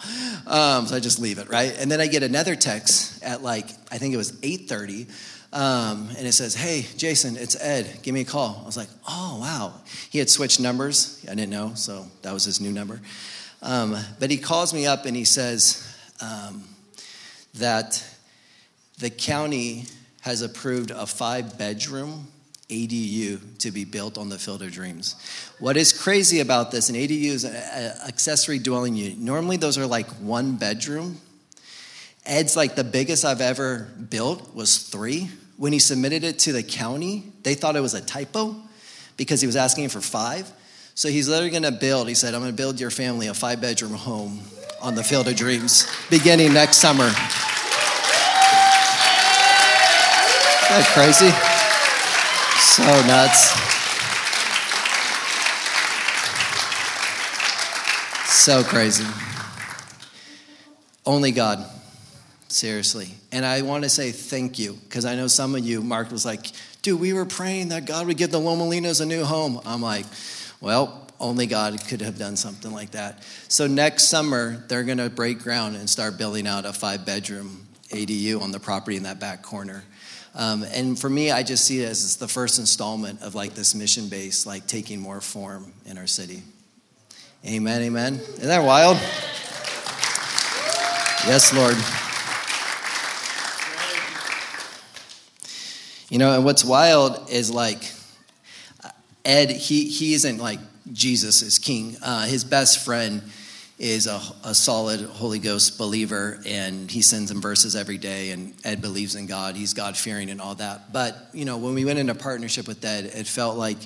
Um, 0.44 0.88
so 0.88 0.96
I 0.96 0.98
just 0.98 1.20
leave 1.20 1.38
it, 1.38 1.48
right? 1.48 1.72
And 1.78 1.88
then 1.88 2.00
I 2.00 2.08
get 2.08 2.24
another 2.24 2.56
text 2.56 3.22
at 3.22 3.44
like, 3.44 3.68
I 3.92 3.98
think 3.98 4.12
it 4.12 4.16
was 4.16 4.32
8.30, 4.32 5.08
um, 5.52 6.08
and 6.18 6.26
it 6.26 6.32
says, 6.32 6.56
hey, 6.56 6.84
Jason, 6.96 7.36
it's 7.36 7.54
Ed. 7.62 8.00
Give 8.02 8.12
me 8.12 8.22
a 8.22 8.24
call. 8.24 8.58
I 8.60 8.66
was 8.66 8.76
like, 8.76 8.88
oh, 9.08 9.38
wow. 9.40 9.74
He 10.10 10.18
had 10.18 10.28
switched 10.28 10.58
numbers. 10.58 11.24
I 11.30 11.36
didn't 11.36 11.50
know, 11.50 11.74
so 11.74 12.06
that 12.22 12.34
was 12.34 12.44
his 12.44 12.60
new 12.60 12.72
number. 12.72 13.00
Um, 13.62 13.96
but 14.18 14.28
he 14.28 14.36
calls 14.36 14.74
me 14.74 14.86
up 14.86 15.06
and 15.06 15.16
he 15.16 15.24
says 15.24 15.96
um, 16.20 16.64
that 17.54 18.04
the 18.98 19.10
county 19.10 19.84
has 20.22 20.42
approved 20.42 20.90
a 20.90 21.06
five 21.06 21.56
bedroom 21.56 22.26
ADU 22.68 23.58
to 23.58 23.70
be 23.70 23.84
built 23.84 24.18
on 24.18 24.28
the 24.28 24.38
Field 24.38 24.62
of 24.62 24.72
Dreams. 24.72 25.14
What 25.60 25.76
is 25.76 25.92
crazy 25.92 26.40
about 26.40 26.72
this, 26.72 26.88
an 26.88 26.96
ADU 26.96 27.26
is 27.26 27.44
an 27.44 27.54
accessory 28.08 28.58
dwelling 28.58 28.96
unit. 28.96 29.18
Normally, 29.18 29.56
those 29.56 29.78
are 29.78 29.86
like 29.86 30.08
one 30.14 30.56
bedroom. 30.56 31.20
Ed's 32.24 32.56
like 32.56 32.74
the 32.74 32.82
biggest 32.84 33.24
I've 33.24 33.40
ever 33.40 33.88
built 34.10 34.52
was 34.54 34.78
three. 34.78 35.30
When 35.56 35.72
he 35.72 35.78
submitted 35.78 36.24
it 36.24 36.40
to 36.40 36.52
the 36.52 36.62
county, 36.62 37.32
they 37.44 37.54
thought 37.54 37.76
it 37.76 37.80
was 37.80 37.94
a 37.94 38.00
typo 38.00 38.56
because 39.16 39.40
he 39.40 39.46
was 39.46 39.56
asking 39.56 39.88
for 39.90 40.00
five. 40.00 40.50
So 40.96 41.08
he's 41.08 41.28
literally 41.28 41.50
going 41.50 41.62
to 41.62 41.70
build, 41.72 42.08
he 42.08 42.14
said, 42.14 42.34
I'm 42.34 42.40
going 42.40 42.52
to 42.52 42.56
build 42.56 42.80
your 42.80 42.90
family 42.90 43.28
a 43.28 43.34
five 43.34 43.60
bedroom 43.60 43.92
home 43.92 44.40
on 44.82 44.94
the 44.96 45.04
Field 45.04 45.28
of 45.28 45.36
Dreams 45.36 45.86
beginning 46.10 46.52
next 46.52 46.78
summer. 46.78 47.04
Isn't 47.04 47.14
that 50.68 50.90
crazy? 50.94 51.55
So 52.76 52.82
nuts. 53.06 53.52
So 58.28 58.62
crazy. 58.62 59.06
Only 61.06 61.30
God. 61.32 61.64
Seriously. 62.48 63.14
And 63.32 63.46
I 63.46 63.62
want 63.62 63.84
to 63.84 63.88
say 63.88 64.12
thank 64.12 64.58
you 64.58 64.74
because 64.74 65.06
I 65.06 65.14
know 65.14 65.26
some 65.26 65.54
of 65.54 65.64
you, 65.64 65.80
Mark 65.80 66.10
was 66.10 66.26
like, 66.26 66.48
dude, 66.82 67.00
we 67.00 67.14
were 67.14 67.24
praying 67.24 67.70
that 67.70 67.86
God 67.86 68.08
would 68.08 68.18
give 68.18 68.30
the 68.30 68.40
Lomelinos 68.40 69.00
a 69.00 69.06
new 69.06 69.24
home. 69.24 69.58
I'm 69.64 69.80
like, 69.80 70.04
well, 70.60 71.08
only 71.18 71.46
God 71.46 71.82
could 71.88 72.02
have 72.02 72.18
done 72.18 72.36
something 72.36 72.72
like 72.72 72.90
that. 72.90 73.22
So 73.48 73.66
next 73.66 74.08
summer, 74.08 74.62
they're 74.68 74.84
going 74.84 74.98
to 74.98 75.08
break 75.08 75.38
ground 75.38 75.76
and 75.76 75.88
start 75.88 76.18
building 76.18 76.46
out 76.46 76.66
a 76.66 76.74
five 76.74 77.06
bedroom 77.06 77.65
ADU 77.88 78.40
on 78.40 78.52
the 78.52 78.60
property 78.60 78.96
in 78.96 79.04
that 79.04 79.20
back 79.20 79.42
corner. 79.42 79.84
Um, 80.34 80.64
and 80.64 80.98
for 80.98 81.08
me, 81.08 81.30
I 81.30 81.42
just 81.42 81.64
see 81.64 81.82
it 81.82 81.88
as 81.88 82.16
the 82.16 82.28
first 82.28 82.58
installment 82.58 83.22
of 83.22 83.34
like 83.34 83.54
this 83.54 83.74
mission 83.74 84.08
base, 84.08 84.44
like 84.44 84.66
taking 84.66 85.00
more 85.00 85.20
form 85.20 85.72
in 85.86 85.96
our 85.96 86.06
city. 86.06 86.42
Amen, 87.46 87.82
amen. 87.82 88.14
Isn't 88.14 88.48
that 88.48 88.64
wild? 88.64 88.96
Yes, 91.26 91.52
Lord. 91.54 91.76
You 96.10 96.18
know, 96.18 96.34
and 96.34 96.44
what's 96.44 96.64
wild 96.64 97.30
is 97.30 97.50
like 97.50 97.92
Ed, 99.24 99.50
he, 99.50 99.88
he 99.88 100.14
isn't 100.14 100.38
like 100.38 100.60
Jesus 100.92 101.42
is 101.42 101.58
king. 101.58 101.96
Uh, 102.02 102.26
his 102.26 102.44
best 102.44 102.84
friend 102.84 103.22
is 103.78 104.06
a, 104.06 104.20
a, 104.42 104.54
solid 104.54 105.00
Holy 105.00 105.38
Ghost 105.38 105.76
believer, 105.76 106.40
and 106.46 106.90
he 106.90 107.02
sends 107.02 107.30
him 107.30 107.42
verses 107.42 107.76
every 107.76 107.98
day. 107.98 108.30
And 108.30 108.54
Ed 108.64 108.80
believes 108.80 109.14
in 109.14 109.26
God; 109.26 109.54
he's 109.54 109.74
God 109.74 109.96
fearing 109.96 110.30
and 110.30 110.40
all 110.40 110.54
that. 110.56 110.92
But 110.92 111.28
you 111.32 111.44
know, 111.44 111.58
when 111.58 111.74
we 111.74 111.84
went 111.84 111.98
into 111.98 112.14
partnership 112.14 112.66
with 112.66 112.84
Ed, 112.84 113.04
it 113.04 113.26
felt 113.26 113.56
like 113.58 113.78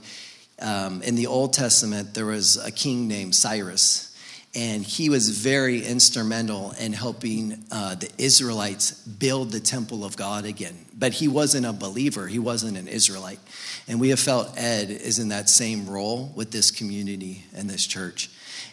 um, 0.61 1.03
in 1.03 1.16
the 1.16 1.26
Old 1.26 1.53
Testament 1.53 2.14
there 2.14 2.26
was 2.26 2.57
a 2.64 2.70
king 2.70 3.09
named 3.09 3.34
Cyrus, 3.34 4.16
and 4.55 4.84
he 4.84 5.09
was 5.09 5.28
very 5.30 5.84
instrumental 5.84 6.72
in 6.80 6.93
helping 6.93 7.64
uh, 7.72 7.97
the 7.97 8.11
Israelites 8.16 8.93
build 8.93 9.51
the 9.51 9.61
temple 9.61 10.05
of 10.05 10.16
God 10.16 10.45
again. 10.45 10.86
But 10.97 11.14
he 11.14 11.26
wasn't 11.26 11.66
a 11.66 11.72
believer, 11.72 12.28
he 12.28 12.38
wasn't 12.38 12.76
an 12.76 12.86
Israelite. 12.86 13.41
And 13.88 13.99
we 13.99 14.11
have 14.11 14.20
felt 14.20 14.57
Ed 14.57 14.91
is 14.91 15.18
in 15.18 15.30
that 15.30 15.49
same 15.49 15.88
role 15.88 16.32
with 16.36 16.53
this 16.53 16.70
community 16.70 17.45
and 17.57 17.68
this 17.68 17.84
church. 17.84 18.30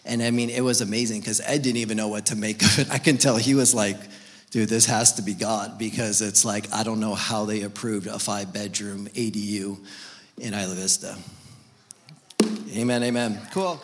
And 0.08 0.24
I 0.24 0.32
mean, 0.32 0.50
it 0.50 0.62
was 0.62 0.82
amazing 0.82 1.20
because 1.20 1.42
Ed 1.42 1.62
didn't 1.62 1.78
even 1.78 1.98
know 1.98 2.08
what 2.08 2.28
to 2.28 2.36
make 2.36 2.64
of 2.64 2.80
it. 2.80 2.92
I 2.92 2.98
can 2.98 3.18
tell 3.18 3.36
he 3.38 3.56
was 3.56 3.76
like, 3.76 3.98
dude, 4.52 4.70
this 4.70 4.86
has 4.86 5.14
to 5.14 5.22
be 5.22 5.34
God 5.34 5.78
because 5.78 6.22
it's 6.22 6.46
like, 6.46 6.74
I 6.74 6.84
don't 6.84 7.00
know 7.00 7.14
how 7.14 7.46
they 7.46 7.64
approved 7.64 8.08
a 8.08 8.18
five 8.18 8.54
bedroom 8.54 9.08
ADU 9.08 9.78
in 10.38 10.54
Isla 10.54 10.76
Vista. 10.76 11.18
Amen, 12.74 13.04
amen. 13.04 13.40
Cool. 13.52 13.82